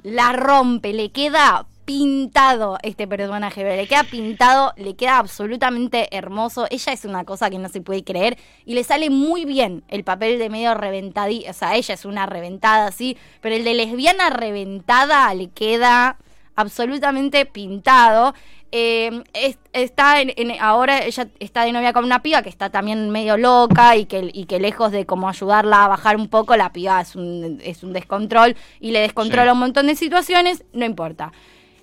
la 0.03 0.33
rompe, 0.33 0.93
le 0.93 1.11
queda 1.11 1.65
pintado 1.85 2.77
este 2.83 3.07
personaje, 3.07 3.63
le 3.63 3.87
queda 3.87 4.03
pintado, 4.03 4.73
le 4.75 4.95
queda 4.95 5.19
absolutamente 5.19 6.07
hermoso. 6.15 6.65
Ella 6.69 6.91
es 6.93 7.05
una 7.05 7.23
cosa 7.23 7.49
que 7.49 7.59
no 7.59 7.69
se 7.69 7.81
puede 7.81 8.03
creer 8.03 8.37
y 8.65 8.73
le 8.73 8.83
sale 8.83 9.09
muy 9.09 9.45
bien 9.45 9.83
el 9.87 10.03
papel 10.03 10.39
de 10.39 10.49
medio 10.49 10.73
reventadí, 10.73 11.45
o 11.47 11.53
sea, 11.53 11.75
ella 11.75 11.93
es 11.93 12.03
una 12.05 12.25
reventada 12.25 12.87
así, 12.87 13.17
pero 13.41 13.55
el 13.55 13.63
de 13.63 13.73
lesbiana 13.75 14.29
reventada 14.29 15.33
le 15.33 15.49
queda 15.49 16.17
absolutamente 16.55 17.45
pintado. 17.45 18.33
Eh, 18.71 19.23
es- 19.33 19.57
está 19.71 20.19
en, 20.21 20.33
en- 20.35 20.59
ahora 20.59 21.03
ella 21.05 21.27
está 21.39 21.63
de 21.63 21.71
novia 21.71 21.93
con 21.93 22.03
una 22.03 22.21
piba 22.21 22.41
que 22.41 22.49
está 22.49 22.69
también 22.69 23.09
medio 23.09 23.37
loca 23.37 23.95
y 23.95 24.05
que, 24.05 24.29
y 24.33 24.45
que 24.45 24.59
lejos 24.59 24.91
de 24.91 25.05
como 25.05 25.29
ayudarla 25.29 25.85
a 25.85 25.87
bajar 25.87 26.17
un 26.17 26.27
poco, 26.27 26.57
la 26.57 26.73
piba 26.73 26.99
es 26.99 27.15
un, 27.15 27.59
es 27.63 27.83
un 27.83 27.93
descontrol 27.93 28.55
y 28.81 28.91
le 28.91 28.99
descontrola 29.01 29.51
Sí. 29.51 29.53
un 29.53 29.59
montón 29.59 29.87
de 29.87 29.95
situaciones, 29.95 30.65
no 30.73 30.83
importa. 30.83 31.31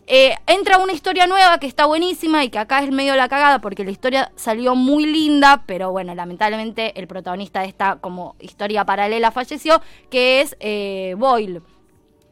Eh, 0.06 0.34
entra 0.46 0.78
una 0.78 0.92
historia 0.92 1.26
nueva 1.26 1.58
que 1.58 1.66
está 1.66 1.86
buenísima 1.86 2.44
y 2.44 2.48
que 2.50 2.58
acá 2.58 2.82
es 2.82 2.90
medio 2.90 3.14
la 3.14 3.28
cagada 3.28 3.60
porque 3.60 3.84
la 3.84 3.92
historia 3.92 4.32
salió 4.34 4.74
muy 4.74 5.06
linda, 5.06 5.62
pero 5.66 5.92
bueno, 5.92 6.14
lamentablemente 6.14 6.98
el 6.98 7.06
protagonista 7.06 7.60
de 7.60 7.68
esta 7.68 7.96
como 7.96 8.34
historia 8.40 8.84
paralela 8.84 9.30
falleció, 9.30 9.80
que 10.10 10.40
es 10.40 10.56
eh, 10.60 11.14
Boyle. 11.16 11.62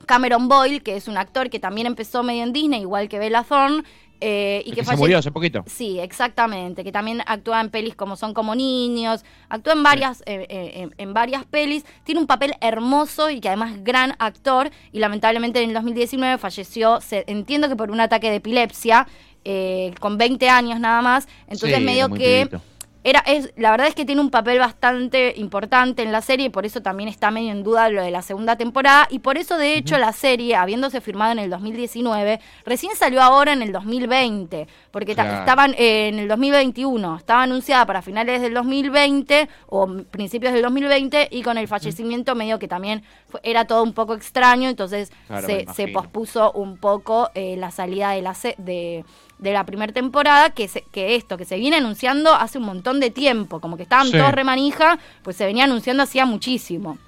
Cameron 0.06 0.48
Boyle, 0.48 0.82
que 0.82 0.96
es 0.96 1.08
un 1.08 1.16
actor 1.16 1.50
que 1.50 1.58
también 1.58 1.86
empezó 1.86 2.22
medio 2.22 2.42
en 2.42 2.52
Disney, 2.52 2.80
igual 2.80 3.08
que 3.08 3.18
Bella 3.18 3.42
Thorne, 3.44 3.82
eh, 4.22 4.62
y 4.66 4.70
que, 4.72 4.80
que 4.80 4.84
se 4.84 4.96
murió 4.96 5.16
hace 5.18 5.30
poquito. 5.30 5.64
Sí, 5.66 5.98
exactamente, 5.98 6.84
que 6.84 6.92
también 6.92 7.22
actúa 7.26 7.58
en 7.60 7.70
pelis 7.70 7.94
como 7.94 8.16
Son 8.16 8.34
como 8.34 8.54
niños, 8.54 9.24
actúa 9.48 9.72
en 9.72 9.82
varias, 9.82 10.20
eh, 10.26 10.46
eh, 10.50 10.88
en, 10.98 11.14
varias 11.14 11.46
pelis, 11.46 11.86
tiene 12.04 12.20
un 12.20 12.26
papel 12.26 12.54
hermoso 12.60 13.30
y 13.30 13.40
que 13.40 13.48
además 13.48 13.82
gran 13.82 14.14
actor 14.18 14.70
y 14.92 14.98
lamentablemente 14.98 15.62
en 15.62 15.70
el 15.70 15.74
2019 15.74 16.36
falleció, 16.38 17.00
se- 17.00 17.24
entiendo 17.28 17.68
que 17.70 17.76
por 17.76 17.90
un 17.90 18.00
ataque 18.00 18.28
de 18.28 18.36
epilepsia, 18.36 19.06
eh, 19.46 19.94
con 20.00 20.18
20 20.18 20.50
años 20.50 20.78
nada 20.80 21.00
más, 21.00 21.26
entonces 21.46 21.78
Sí, 21.78 21.84
medio 21.84 22.10
que... 22.10 22.46
pibito. 22.46 22.62
Era, 23.02 23.20
es, 23.20 23.52
la 23.56 23.70
verdad 23.70 23.86
es 23.86 23.94
que 23.94 24.04
tiene 24.04 24.20
un 24.20 24.30
papel 24.30 24.58
bastante 24.58 25.32
importante 25.36 26.02
en 26.02 26.12
la 26.12 26.20
serie 26.20 26.46
y 26.46 26.50
por 26.50 26.66
eso 26.66 26.82
también 26.82 27.08
está 27.08 27.30
medio 27.30 27.50
en 27.50 27.62
duda 27.62 27.88
lo 27.88 28.02
de 28.02 28.10
la 28.10 28.20
segunda 28.20 28.56
temporada. 28.56 29.06
Y 29.10 29.20
por 29.20 29.38
eso 29.38 29.56
de 29.56 29.74
hecho 29.74 29.96
la 29.96 30.12
serie, 30.12 30.54
habiéndose 30.54 31.00
firmado 31.00 31.32
en 31.32 31.38
el 31.38 31.48
2019, 31.48 32.40
recién 32.66 32.94
salió 32.96 33.22
ahora 33.22 33.54
en 33.54 33.62
el 33.62 33.72
2020, 33.72 34.68
porque 34.90 35.14
Claro. 35.14 35.38
estaban 35.40 35.74
eh, 35.78 36.08
en 36.08 36.18
el 36.18 36.28
2021, 36.28 37.16
estaba 37.16 37.42
anunciada 37.44 37.86
para 37.86 38.02
finales 38.02 38.42
del 38.42 38.52
2020 38.54 39.48
o 39.68 39.86
principios 40.10 40.52
del 40.52 40.62
2020 40.62 41.28
y 41.30 41.42
con 41.42 41.56
el 41.58 41.68
fallecimiento 41.68 42.34
medio 42.34 42.58
que 42.58 42.68
también 42.68 43.02
fue- 43.28 43.40
era 43.44 43.64
todo 43.64 43.82
un 43.82 43.94
poco 43.94 44.14
extraño, 44.14 44.68
entonces 44.68 45.10
Claro, 45.26 45.46
se, 45.46 45.66
se 45.74 45.88
pospuso 45.88 46.52
un 46.52 46.76
poco 46.76 47.30
eh, 47.34 47.56
la 47.56 47.70
salida 47.70 48.10
de 48.10 48.22
la 48.22 48.36
de, 48.58 49.04
de 49.40 49.52
la 49.52 49.64
primera 49.64 49.92
temporada, 49.92 50.50
que, 50.50 50.68
se- 50.68 50.84
que 50.92 51.14
esto, 51.16 51.36
que 51.36 51.44
se 51.44 51.56
viene 51.58 51.76
anunciando 51.76 52.32
hace 52.34 52.58
un 52.58 52.64
montón 52.64 53.00
de 53.00 53.10
tiempo, 53.10 53.60
como 53.60 53.76
que 53.76 53.82
estaban 53.84 54.06
Sí. 54.06 54.12
todos 54.12 54.32
remanija, 54.32 54.98
pues 55.22 55.36
se 55.36 55.46
venía 55.46 55.64
anunciando 55.64 56.02
hacía 56.02 56.26
muchísimo. 56.26 56.98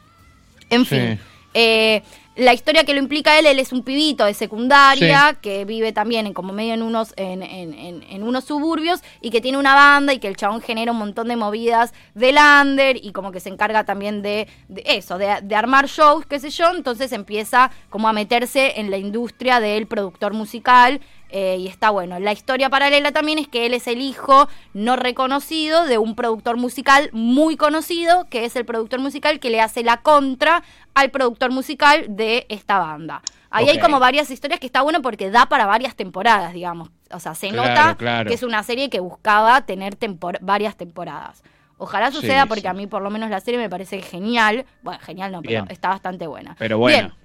En 0.70 0.84
Sí. 0.84 0.96
fin. 0.96 1.20
eh, 1.54 2.02
la 2.34 2.54
historia 2.54 2.84
que 2.84 2.94
lo 2.94 2.98
implica 2.98 3.38
él, 3.38 3.44
él 3.44 3.58
es 3.58 3.72
un 3.72 3.82
pibito 3.82 4.24
de 4.24 4.32
secundaria 4.32 5.36
que 5.42 5.66
vive 5.66 5.92
también 5.92 6.26
en 6.26 6.32
como 6.32 6.54
medio 6.54 6.72
en 6.72 6.80
unos, 6.80 7.12
en, 7.18 7.42
en- 7.42 7.74
en- 7.74 8.02
en 8.04 8.22
unos 8.22 8.44
suburbios 8.44 9.00
y 9.20 9.28
que 9.28 9.42
tiene 9.42 9.58
una 9.58 9.74
banda 9.74 10.14
y 10.14 10.18
que 10.18 10.28
el 10.28 10.36
chabón 10.36 10.62
genera 10.62 10.92
un 10.92 10.96
montón 10.98 11.28
de 11.28 11.36
movidas 11.36 11.92
de 12.14 12.32
lander 12.32 12.96
y 13.04 13.12
como 13.12 13.32
que 13.32 13.40
se 13.40 13.50
encarga 13.50 13.84
también 13.84 14.22
de, 14.22 14.48
de 14.68 14.82
eso, 14.86 15.18
de, 15.18 15.40
de 15.42 15.54
armar 15.54 15.88
shows, 15.88 16.24
qué 16.24 16.40
sé 16.40 16.48
yo, 16.48 16.70
entonces 16.74 17.12
empieza 17.12 17.70
como 17.90 18.08
a 18.08 18.14
meterse 18.14 18.80
en 18.80 18.90
la 18.90 18.96
industria 18.96 19.60
del 19.60 19.86
productor 19.86 20.32
musical 20.32 21.02
eh, 21.32 21.56
y 21.58 21.66
está 21.66 21.90
bueno. 21.90 22.18
La 22.20 22.32
historia 22.32 22.70
paralela 22.70 23.10
también 23.10 23.38
es 23.38 23.48
que 23.48 23.66
él 23.66 23.74
es 23.74 23.86
el 23.88 24.00
hijo 24.00 24.48
no 24.74 24.96
reconocido 24.96 25.84
de 25.86 25.98
un 25.98 26.14
productor 26.14 26.56
musical 26.58 27.08
muy 27.12 27.56
conocido, 27.56 28.26
que 28.30 28.44
es 28.44 28.54
el 28.54 28.64
productor 28.64 29.00
musical 29.00 29.40
que 29.40 29.50
le 29.50 29.60
hace 29.60 29.82
la 29.82 29.96
contra 30.02 30.62
al 30.94 31.10
productor 31.10 31.50
musical 31.50 32.04
de 32.08 32.46
esta 32.48 32.78
banda. 32.78 33.22
Ahí 33.50 33.68
hay 33.68 33.78
como 33.78 33.98
varias 33.98 34.30
historias 34.30 34.60
que 34.60 34.66
está 34.66 34.80
bueno 34.82 35.02
porque 35.02 35.30
da 35.30 35.46
para 35.46 35.66
varias 35.66 35.94
temporadas, 35.96 36.52
digamos. 36.54 36.88
O 37.12 37.20
sea, 37.20 37.34
se 37.34 37.48
Claro, 37.50 37.68
nota 37.68 37.94
claro. 37.96 38.28
que 38.28 38.34
es 38.34 38.42
una 38.42 38.62
serie 38.62 38.88
que 38.88 39.00
buscaba 39.00 39.60
tener 39.66 39.98
tempor- 39.98 40.38
varias 40.40 40.76
temporadas. 40.76 41.42
Ojalá 41.76 42.10
Sí, 42.10 42.16
suceda 42.18 42.46
porque 42.46 42.62
sí. 42.62 42.66
a 42.68 42.72
mí 42.72 42.86
por 42.86 43.02
lo 43.02 43.10
menos 43.10 43.28
la 43.28 43.40
serie 43.40 43.58
me 43.60 43.68
parece 43.68 44.00
genial. 44.00 44.64
Bueno, 44.82 45.00
genial 45.02 45.32
no, 45.32 45.42
pero 45.42 45.64
Bien. 45.64 45.66
está 45.72 45.88
bastante 45.88 46.26
buena. 46.26 46.54
Pero 46.58 46.78
bueno. 46.78 46.96
Bien. 47.08 47.21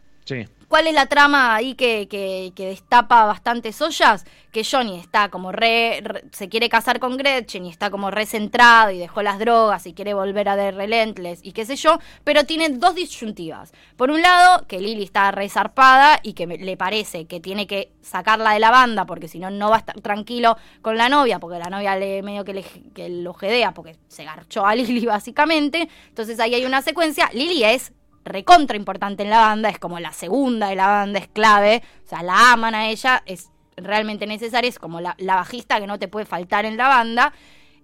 ¿Cuál 0.67 0.87
es 0.87 0.93
la 0.93 1.05
trama 1.05 1.55
ahí 1.55 1.75
que, 1.75 2.51
destapa 2.57 3.25
bastantes 3.25 3.81
ollas? 3.81 4.25
Que 4.51 4.65
Johnny 4.65 4.99
está 4.99 5.29
como 5.29 5.53
re, 5.53 6.03
se 6.33 6.49
quiere 6.49 6.67
casar 6.67 6.99
con 6.99 7.15
Gretchen 7.15 7.65
y 7.65 7.69
está 7.69 7.89
como 7.89 8.11
re 8.11 8.25
centrado 8.25 8.91
y 8.91 8.97
dejó 8.97 9.21
las 9.21 9.39
drogas 9.39 9.87
y 9.87 9.93
quiere 9.93 10.13
volver 10.13 10.49
a 10.49 10.57
The 10.57 10.71
Relentless 10.71 11.39
y 11.41 11.53
qué 11.53 11.65
sé 11.65 11.77
yo, 11.77 11.99
pero 12.25 12.43
tiene 12.43 12.69
dos 12.69 12.95
disyuntivas. 12.95 13.71
Por 13.95 14.11
un 14.11 14.21
lado, 14.21 14.67
que 14.67 14.81
Lily 14.81 15.03
está 15.03 15.31
re 15.31 15.47
zarpada 15.47 16.19
y 16.21 16.33
que 16.33 16.45
le 16.47 16.75
parece 16.75 17.27
que 17.27 17.39
tiene 17.39 17.65
que 17.65 17.91
sacarla 18.01 18.51
de 18.51 18.59
la 18.59 18.71
banda 18.71 19.05
porque 19.05 19.29
si 19.29 19.39
no, 19.39 19.49
no 19.49 19.69
va 19.69 19.77
a 19.77 19.79
estar 19.79 20.01
tranquilo 20.01 20.57
con 20.81 20.97
la 20.97 21.07
novia, 21.07 21.39
porque 21.39 21.59
la 21.59 21.69
novia 21.69 21.95
le 21.95 22.21
medio 22.23 22.43
que, 22.43 22.53
le, 22.53 22.63
que 22.93 23.07
lo 23.07 23.33
jedea 23.33 23.73
porque 23.73 23.95
se 24.09 24.25
garchó 24.25 24.65
a 24.65 24.75
Lily 24.75 25.05
básicamente. 25.05 25.87
Entonces 26.09 26.41
ahí 26.41 26.55
hay 26.55 26.65
una 26.65 26.81
secuencia. 26.81 27.29
Lily 27.31 27.63
es 27.63 27.93
recontra 28.27 28.77
importante 28.77 29.23
en 29.23 29.29
la 29.29 29.39
banda, 29.39 29.69
es 29.69 29.79
como 29.79 29.99
la 29.99 30.11
segunda 30.11 30.69
de 30.69 30.75
la 30.75 30.87
banda, 30.87 31.19
es 31.19 31.27
clave, 31.27 31.83
o 32.05 32.07
sea, 32.07 32.23
la 32.23 32.53
aman 32.53 32.75
a 32.75 32.89
ella, 32.89 33.23
es 33.25 33.51
realmente 33.75 34.27
necesaria, 34.27 34.69
es 34.69 34.79
como 34.79 35.01
la, 35.01 35.15
la 35.17 35.35
bajista 35.35 35.79
que 35.79 35.87
no 35.87 35.99
te 35.99 36.07
puede 36.07 36.25
faltar 36.25 36.65
en 36.65 36.77
la 36.77 36.87
banda, 36.87 37.33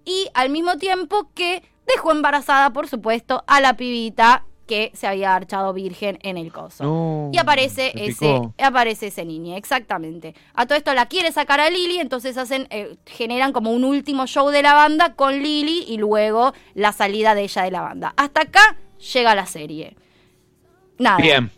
y 0.04 0.28
al 0.34 0.50
mismo 0.50 0.76
tiempo 0.76 1.30
que 1.34 1.62
dejó 1.86 2.12
embarazada, 2.12 2.72
por 2.72 2.88
supuesto, 2.88 3.44
a 3.46 3.60
la 3.60 3.76
pibita 3.76 4.44
que 4.66 4.90
se 4.94 5.06
había 5.06 5.34
archado 5.34 5.72
virgen 5.72 6.18
en 6.22 6.38
el 6.38 6.52
coso. 6.52 6.84
No, 6.84 7.30
y 7.32 7.38
aparece 7.38 7.92
se 7.92 8.06
ese, 8.06 8.40
aparece 8.58 9.08
ese 9.08 9.24
niño, 9.24 9.56
exactamente. 9.56 10.34
A 10.54 10.66
todo 10.66 10.78
esto 10.78 10.94
la 10.94 11.06
quiere 11.06 11.32
sacar 11.32 11.60
a 11.60 11.70
Lily, 11.70 11.98
entonces 11.98 12.36
hacen, 12.38 12.66
eh, 12.70 12.96
generan 13.06 13.52
como 13.52 13.72
un 13.72 13.84
último 13.84 14.26
show 14.26 14.48
de 14.50 14.62
la 14.62 14.74
banda 14.74 15.14
con 15.14 15.42
Lily 15.42 15.84
y 15.86 15.98
luego 15.98 16.54
la 16.74 16.92
salida 16.92 17.34
de 17.34 17.42
ella 17.42 17.62
de 17.62 17.70
la 17.70 17.82
banda. 17.82 18.14
Hasta 18.16 18.42
acá 18.42 18.76
llega 19.12 19.34
la 19.34 19.46
serie. 19.46 19.96
Nada. 20.98 21.18
Bien. 21.18 21.50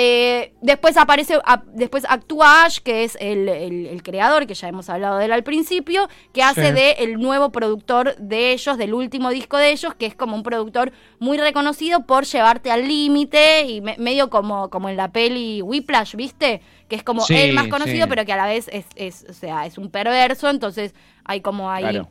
Eh, 0.00 0.52
después 0.62 0.96
aparece, 0.96 1.40
a- 1.44 1.64
después 1.74 2.04
actúa 2.08 2.64
Ash, 2.64 2.78
que 2.78 3.02
es 3.02 3.16
el, 3.20 3.48
el- 3.48 3.86
el 3.86 4.02
creador, 4.04 4.46
que 4.46 4.54
ya 4.54 4.68
hemos 4.68 4.88
hablado 4.88 5.18
de 5.18 5.24
él 5.24 5.32
al 5.32 5.42
principio, 5.42 6.08
que 6.32 6.40
hace 6.44 6.68
Sí. 6.68 6.72
de 6.72 6.90
el 7.00 7.14
nuevo 7.18 7.50
productor 7.50 8.14
de 8.16 8.52
ellos, 8.52 8.78
del 8.78 8.94
último 8.94 9.30
disco 9.30 9.56
de 9.56 9.72
ellos, 9.72 9.94
que 9.96 10.06
es 10.06 10.14
como 10.14 10.36
un 10.36 10.44
productor 10.44 10.92
muy 11.18 11.36
reconocido 11.36 12.06
por 12.06 12.26
llevarte 12.26 12.70
al 12.70 12.86
límite 12.86 13.62
y 13.66 13.80
me- 13.80 13.96
medio 13.98 14.30
como, 14.30 14.70
como 14.70 14.88
en 14.88 14.96
la 14.96 15.10
peli 15.10 15.62
Whiplash, 15.62 16.14
¿viste? 16.14 16.60
Que 16.88 16.94
es 16.94 17.02
como 17.02 17.22
Sí, 17.22 17.34
el 17.36 17.54
más 17.54 17.66
conocido, 17.66 18.04
sí. 18.04 18.08
pero 18.08 18.24
que 18.24 18.32
a 18.32 18.36
la 18.36 18.46
vez 18.46 18.68
es, 18.72 18.86
es, 18.94 19.26
o 19.28 19.32
sea, 19.32 19.66
es 19.66 19.78
un 19.78 19.90
perverso, 19.90 20.48
entonces 20.48 20.94
hay 21.24 21.40
como 21.40 21.72
ahí 21.72 21.82
Claro. 21.82 22.08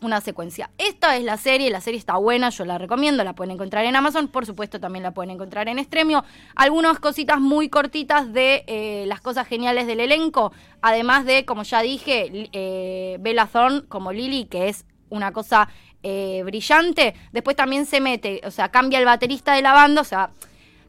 Una 0.00 0.20
secuencia. 0.20 0.70
Esta 0.78 1.16
es 1.16 1.24
la 1.24 1.36
serie, 1.36 1.70
la 1.70 1.80
serie 1.80 1.98
está 1.98 2.16
buena, 2.16 2.50
yo 2.50 2.64
la 2.64 2.78
recomiendo, 2.78 3.24
la 3.24 3.34
pueden 3.34 3.52
encontrar 3.52 3.84
en 3.84 3.96
Amazon, 3.96 4.28
por 4.28 4.46
supuesto 4.46 4.78
también 4.80 5.02
la 5.02 5.12
pueden 5.12 5.30
encontrar 5.30 5.68
en 5.68 5.82
Stremio. 5.82 6.24
Algunas 6.54 6.98
cositas 6.98 7.40
muy 7.40 7.68
cortitas 7.68 8.32
de 8.32 8.64
eh, 8.66 9.04
las 9.06 9.20
cosas 9.20 9.46
geniales 9.46 9.86
del 9.86 10.00
elenco, 10.00 10.52
además 10.82 11.24
de, 11.24 11.44
como 11.44 11.62
ya 11.62 11.82
dije, 11.82 12.48
eh, 12.52 13.16
Bella 13.20 13.46
Thorne 13.46 13.82
como 13.88 14.12
Lily, 14.12 14.44
que 14.44 14.68
es 14.68 14.84
una 15.08 15.32
cosa 15.32 15.68
eh, 16.02 16.42
brillante. 16.44 17.14
Después 17.32 17.56
también 17.56 17.86
se 17.86 18.00
mete, 18.00 18.40
o 18.44 18.50
sea, 18.50 18.70
cambia 18.70 18.98
el 18.98 19.04
baterista 19.04 19.54
de 19.54 19.62
la 19.62 19.72
banda, 19.72 20.00
o 20.02 20.04
sea... 20.04 20.30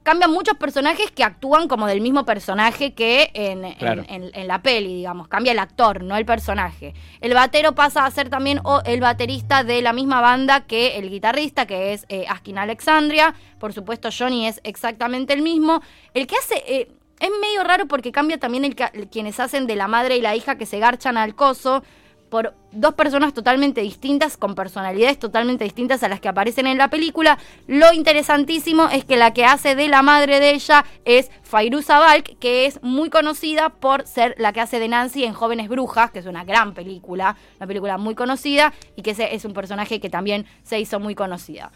Cambian 0.08 0.32
muchos 0.32 0.56
personajes 0.56 1.12
que 1.12 1.22
actúan 1.26 1.68
como 1.68 1.86
del 1.86 2.00
mismo 2.00 2.24
personaje 2.24 2.94
que 2.94 3.30
en, 3.34 3.66
en- 3.66 3.74
Claro. 3.74 4.06
en, 4.08 4.32
en 4.34 4.48
la 4.48 4.62
peli, 4.62 4.96
digamos. 4.96 5.28
Cambia 5.28 5.52
el 5.52 5.60
actor, 5.60 6.02
no 6.02 6.16
el 6.16 6.26
personaje. 6.26 6.94
El 7.20 7.34
batero 7.34 7.76
pasa 7.76 8.06
a 8.06 8.12
ser 8.12 8.30
también 8.30 8.62
o 8.64 8.82
el 8.86 9.02
baterista 9.02 9.66
de 9.66 9.82
la 9.82 9.92
misma 9.92 10.22
banda 10.22 10.62
que 10.62 10.98
el 10.98 11.10
guitarrista, 11.10 11.66
que 11.66 11.92
es 11.92 12.06
eh, 12.08 12.24
Askin 12.30 12.58
Alexandria. 12.58 13.36
Por 13.60 13.74
supuesto, 13.74 14.08
Johnny 14.18 14.48
es 14.48 14.62
exactamente 14.64 15.34
el 15.34 15.42
mismo. 15.42 15.82
El 16.14 16.26
que 16.26 16.38
hace... 16.38 16.64
eh, 16.66 16.88
es 17.20 17.32
medio 17.42 17.64
raro 17.66 17.88
porque 17.88 18.12
cambia 18.14 18.38
también 18.38 18.64
el- 18.64 18.76
quienes 19.10 19.40
hacen 19.42 19.68
de 19.68 19.76
la 19.76 19.90
madre 19.90 20.16
y 20.16 20.22
la 20.22 20.36
hija 20.38 20.56
que 20.58 20.66
se 20.68 20.80
garchan 20.80 21.18
al 21.18 21.36
coso 21.36 21.84
por 22.30 22.54
dos 22.72 22.94
personas 22.94 23.34
totalmente 23.34 23.82
distintas, 23.82 24.38
con 24.38 24.56
personalidades 24.56 25.20
totalmente 25.20 25.64
distintas 25.64 26.04
a 26.04 26.10
las 26.10 26.20
que 26.20 26.28
aparecen 26.28 26.68
en 26.68 26.78
la 26.78 26.90
película. 26.90 27.38
Lo 27.68 27.94
interesantísimo 27.94 28.90
es 28.90 29.06
que 29.06 29.18
la 29.18 29.34
que 29.34 29.46
hace 29.46 29.76
de 29.76 29.88
la 29.88 30.02
madre 30.02 30.40
de 30.40 30.52
ella 30.52 30.86
es 31.06 31.32
Fairuza 31.44 32.00
Balk, 32.00 32.38
que 32.40 32.66
es 32.66 32.82
muy 32.84 33.10
conocida 33.10 33.70
por 33.70 34.06
ser 34.06 34.36
la 34.38 34.54
que 34.54 34.62
hace 34.62 34.80
de 34.80 34.88
Nancy 34.88 35.24
en 35.24 35.34
Jóvenes 35.34 35.70
Brujas, 35.70 36.12
que 36.12 36.20
es 36.20 36.26
una 36.26 36.44
gran 36.44 36.74
película, 36.74 37.38
una 37.58 37.68
película 37.68 37.98
muy 37.98 38.16
conocida 38.16 38.74
y 38.96 39.02
que 39.02 39.12
es 39.18 39.46
un 39.46 39.54
personaje 39.54 40.00
que 40.00 40.10
también 40.10 40.46
se 40.64 40.80
hizo 40.80 41.00
muy 41.00 41.16
conocida. 41.16 41.72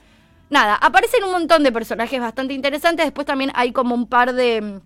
Nada, 0.50 0.76
aparecen 0.76 1.24
un 1.24 1.32
montón 1.32 1.64
de 1.64 1.72
personajes 1.72 2.20
bastante 2.20 2.54
interesantes. 2.54 3.06
Después 3.06 3.26
también 3.26 3.52
hay 3.56 3.72
como 3.72 3.96
un 3.96 4.06
par 4.06 4.34
de, 4.34 4.82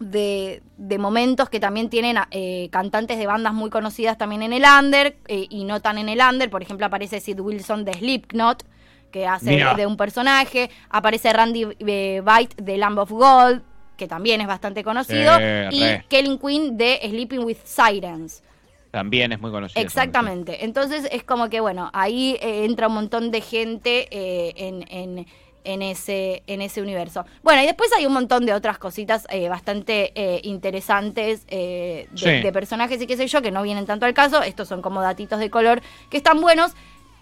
de, 0.00 0.62
de 0.78 0.98
momentos 0.98 1.48
que 1.50 1.60
también 1.60 1.88
tienen 1.90 2.16
eh, 2.30 2.68
cantantes 2.72 3.18
de 3.18 3.26
bandas 3.26 3.52
muy 3.52 3.70
conocidas 3.70 4.18
también 4.18 4.42
en 4.42 4.52
el 4.52 4.64
under 4.64 5.16
eh, 5.28 5.46
y 5.48 5.64
no 5.64 5.80
tan 5.80 5.98
en 5.98 6.08
el 6.08 6.20
under. 6.20 6.50
Por 6.50 6.62
ejemplo, 6.62 6.86
aparece 6.86 7.20
Sid 7.20 7.38
Wilson 7.38 7.84
de 7.84 7.92
Slipknot, 7.92 8.64
que 9.12 9.26
hace 9.26 9.50
Mira. 9.50 9.74
de 9.74 9.86
un 9.86 9.96
personaje. 9.96 10.70
Aparece 10.88 11.32
Randy 11.32 11.66
eh, 11.86 12.22
White 12.26 12.62
de 12.62 12.78
Lamb 12.78 12.98
of 12.98 13.10
Gold, 13.10 13.62
que 13.96 14.08
también 14.08 14.40
es 14.40 14.46
bastante 14.46 14.82
conocido. 14.82 15.38
Y 15.70 15.80
re. 15.84 16.04
Kellen 16.08 16.38
Quinn 16.38 16.76
de 16.78 16.98
Sleeping 17.04 17.44
with 17.44 17.58
Sirens. 17.64 18.42
También 18.90 19.32
es 19.32 19.40
muy 19.40 19.50
conocido. 19.50 19.80
Exactamente. 19.82 20.64
Entonces 20.64 21.06
es 21.12 21.22
como 21.24 21.48
que, 21.50 21.60
bueno, 21.60 21.90
ahí 21.92 22.36
eh, 22.40 22.64
entra 22.64 22.88
un 22.88 22.94
montón 22.94 23.30
de 23.30 23.40
gente 23.42 24.08
en, 24.10 24.84
en- 24.88 25.26
en 25.64 25.82
ese, 25.82 26.42
en 26.46 26.62
ese 26.62 26.82
universo. 26.82 27.24
Bueno, 27.42 27.62
y 27.62 27.66
después 27.66 27.90
hay 27.96 28.06
un 28.06 28.12
montón 28.12 28.46
de 28.46 28.52
otras 28.52 28.78
cositas 28.78 29.26
eh, 29.30 29.48
bastante 29.48 30.12
eh, 30.14 30.40
interesantes 30.44 31.44
eh, 31.48 32.08
de, 32.12 32.18
Sí. 32.18 32.42
de 32.42 32.52
personajes 32.52 33.00
y 33.00 33.06
qué 33.06 33.16
sé 33.16 33.26
yo, 33.26 33.42
que 33.42 33.50
no 33.50 33.62
vienen 33.62 33.86
tanto 33.86 34.06
al 34.06 34.14
caso. 34.14 34.42
Estos 34.42 34.68
son 34.68 34.82
como 34.82 35.00
datitos 35.02 35.38
de 35.40 35.50
color 35.50 35.82
que 36.10 36.16
están 36.16 36.40
buenos. 36.40 36.72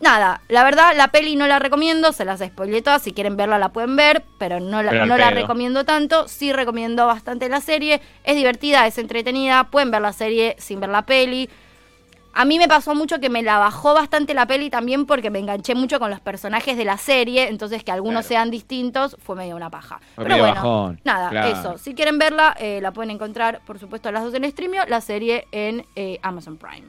Nada, 0.00 0.42
la 0.46 0.62
verdad, 0.62 0.92
la 0.96 1.08
peli 1.08 1.34
no 1.34 1.48
la 1.48 1.58
recomiendo, 1.58 2.12
se 2.12 2.24
las 2.24 2.38
spoilé 2.38 2.82
todas, 2.82 3.02
si 3.02 3.12
quieren 3.12 3.36
verla 3.36 3.58
la 3.58 3.70
pueden 3.70 3.96
ver, 3.96 4.22
pero 4.38 4.60
no 4.60 4.80
la, 4.80 4.92
Pero 4.92 5.06
no 5.06 5.18
la 5.18 5.30
recomiendo 5.30 5.84
tanto, 5.84 6.28
sí 6.28 6.52
recomiendo 6.52 7.04
bastante 7.06 7.48
la 7.48 7.60
serie, 7.60 8.00
es 8.22 8.36
divertida, 8.36 8.86
es 8.86 8.96
entretenida, 8.98 9.64
pueden 9.70 9.90
ver 9.90 10.00
la 10.02 10.12
serie 10.12 10.54
sin 10.58 10.78
ver 10.78 10.90
la 10.90 11.02
peli. 11.02 11.50
A 12.40 12.44
mí 12.44 12.56
me 12.56 12.68
pasó 12.68 12.94
mucho 12.94 13.18
que 13.18 13.30
me 13.30 13.42
la 13.42 13.58
bajó 13.58 13.94
bastante 13.94 14.32
la 14.32 14.46
peli 14.46 14.70
también 14.70 15.06
porque 15.06 15.28
me 15.28 15.40
enganché 15.40 15.74
mucho 15.74 15.98
con 15.98 16.08
los 16.08 16.20
personajes 16.20 16.76
de 16.76 16.84
la 16.84 16.96
serie, 16.96 17.48
entonces 17.48 17.82
que 17.82 17.90
algunos 17.90 18.26
Claro. 18.26 18.28
sean 18.28 18.50
distintos 18.52 19.16
fue 19.20 19.34
medio 19.34 19.56
una 19.56 19.70
paja. 19.70 19.98
Fue 20.14 20.22
Pero 20.22 20.38
bueno, 20.38 20.54
bajón, 20.54 21.00
nada, 21.02 21.30
claro. 21.30 21.48
eso. 21.48 21.78
Si 21.78 21.94
quieren 21.94 22.16
verla, 22.20 22.56
eh, 22.60 22.78
la 22.80 22.92
pueden 22.92 23.10
encontrar, 23.10 23.60
por 23.66 23.80
supuesto, 23.80 24.12
las 24.12 24.22
dos 24.22 24.32
en 24.34 24.48
streamio, 24.52 24.86
la 24.86 25.00
serie 25.00 25.48
en 25.50 25.84
eh, 25.96 26.20
Amazon 26.22 26.56
Prime. 26.58 26.86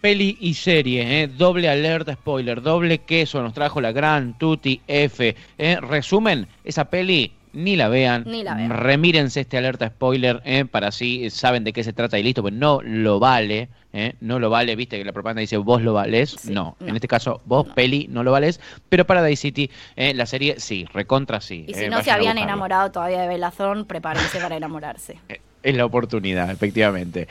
Peli 0.00 0.38
y 0.40 0.54
serie, 0.54 1.22
¿eh? 1.22 1.26
doble 1.28 1.68
alerta 1.68 2.14
spoiler, 2.14 2.62
doble 2.62 3.00
queso, 3.00 3.42
nos 3.42 3.52
trajo 3.52 3.82
la 3.82 3.92
gran 3.92 4.38
Tutti 4.38 4.80
F. 4.86 5.36
¿eh? 5.58 5.76
Resumen, 5.82 6.48
esa 6.64 6.86
peli 6.86 7.32
ni 7.58 7.76
la 7.76 7.88
vean, 7.88 8.24
Ni 8.26 8.42
la 8.42 8.54
vean. 8.54 8.70
remírense 8.70 9.40
este 9.40 9.58
alerta 9.58 9.88
spoiler 9.88 10.40
¿eh? 10.44 10.64
para 10.64 10.88
así 10.88 11.28
saben 11.30 11.64
de 11.64 11.72
qué 11.72 11.84
se 11.84 11.92
trata 11.92 12.18
y 12.18 12.22
listo, 12.22 12.42
pues 12.42 12.54
no 12.54 12.80
lo 12.82 13.18
vale, 13.18 13.68
¿eh? 13.92 14.14
no 14.20 14.38
lo 14.38 14.48
vale, 14.50 14.74
viste 14.76 14.96
que 14.98 15.04
la 15.04 15.12
propaganda 15.12 15.40
dice 15.40 15.56
vos 15.56 15.82
lo 15.82 15.92
valés, 15.92 16.36
Sí, 16.40 16.52
no. 16.52 16.76
no. 16.80 16.86
en 16.88 16.94
este 16.94 17.08
caso 17.08 17.40
vos 17.44 17.66
peli 17.74 18.06
no 18.08 18.22
lo 18.22 18.32
valés, 18.32 18.60
pero 18.88 19.06
para 19.06 19.20
Day 19.22 19.36
City 19.36 19.70
¿eh? 19.96 20.14
la 20.14 20.26
serie 20.26 20.60
sí, 20.60 20.86
recontra 20.94 21.40
sí. 21.40 21.64
Y 21.68 21.72
¿eh? 21.72 21.84
si 21.84 21.88
no 21.88 22.02
se 22.02 22.10
habían 22.10 22.38
enamorado 22.38 22.90
todavía 22.90 23.20
de 23.22 23.28
Belazón, 23.28 23.84
prepárense 23.86 24.38
para 24.40 24.56
enamorarse. 24.56 25.18
Eh, 25.28 25.40
Es 25.62 25.74
la 25.76 25.84
oportunidad, 25.84 26.50
efectivamente. 26.50 27.26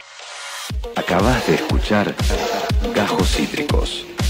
Acabas 0.98 1.48
de 1.48 1.56
escuchar 1.56 2.14
Gajos 2.94 3.30
Cítricos. 3.32 4.06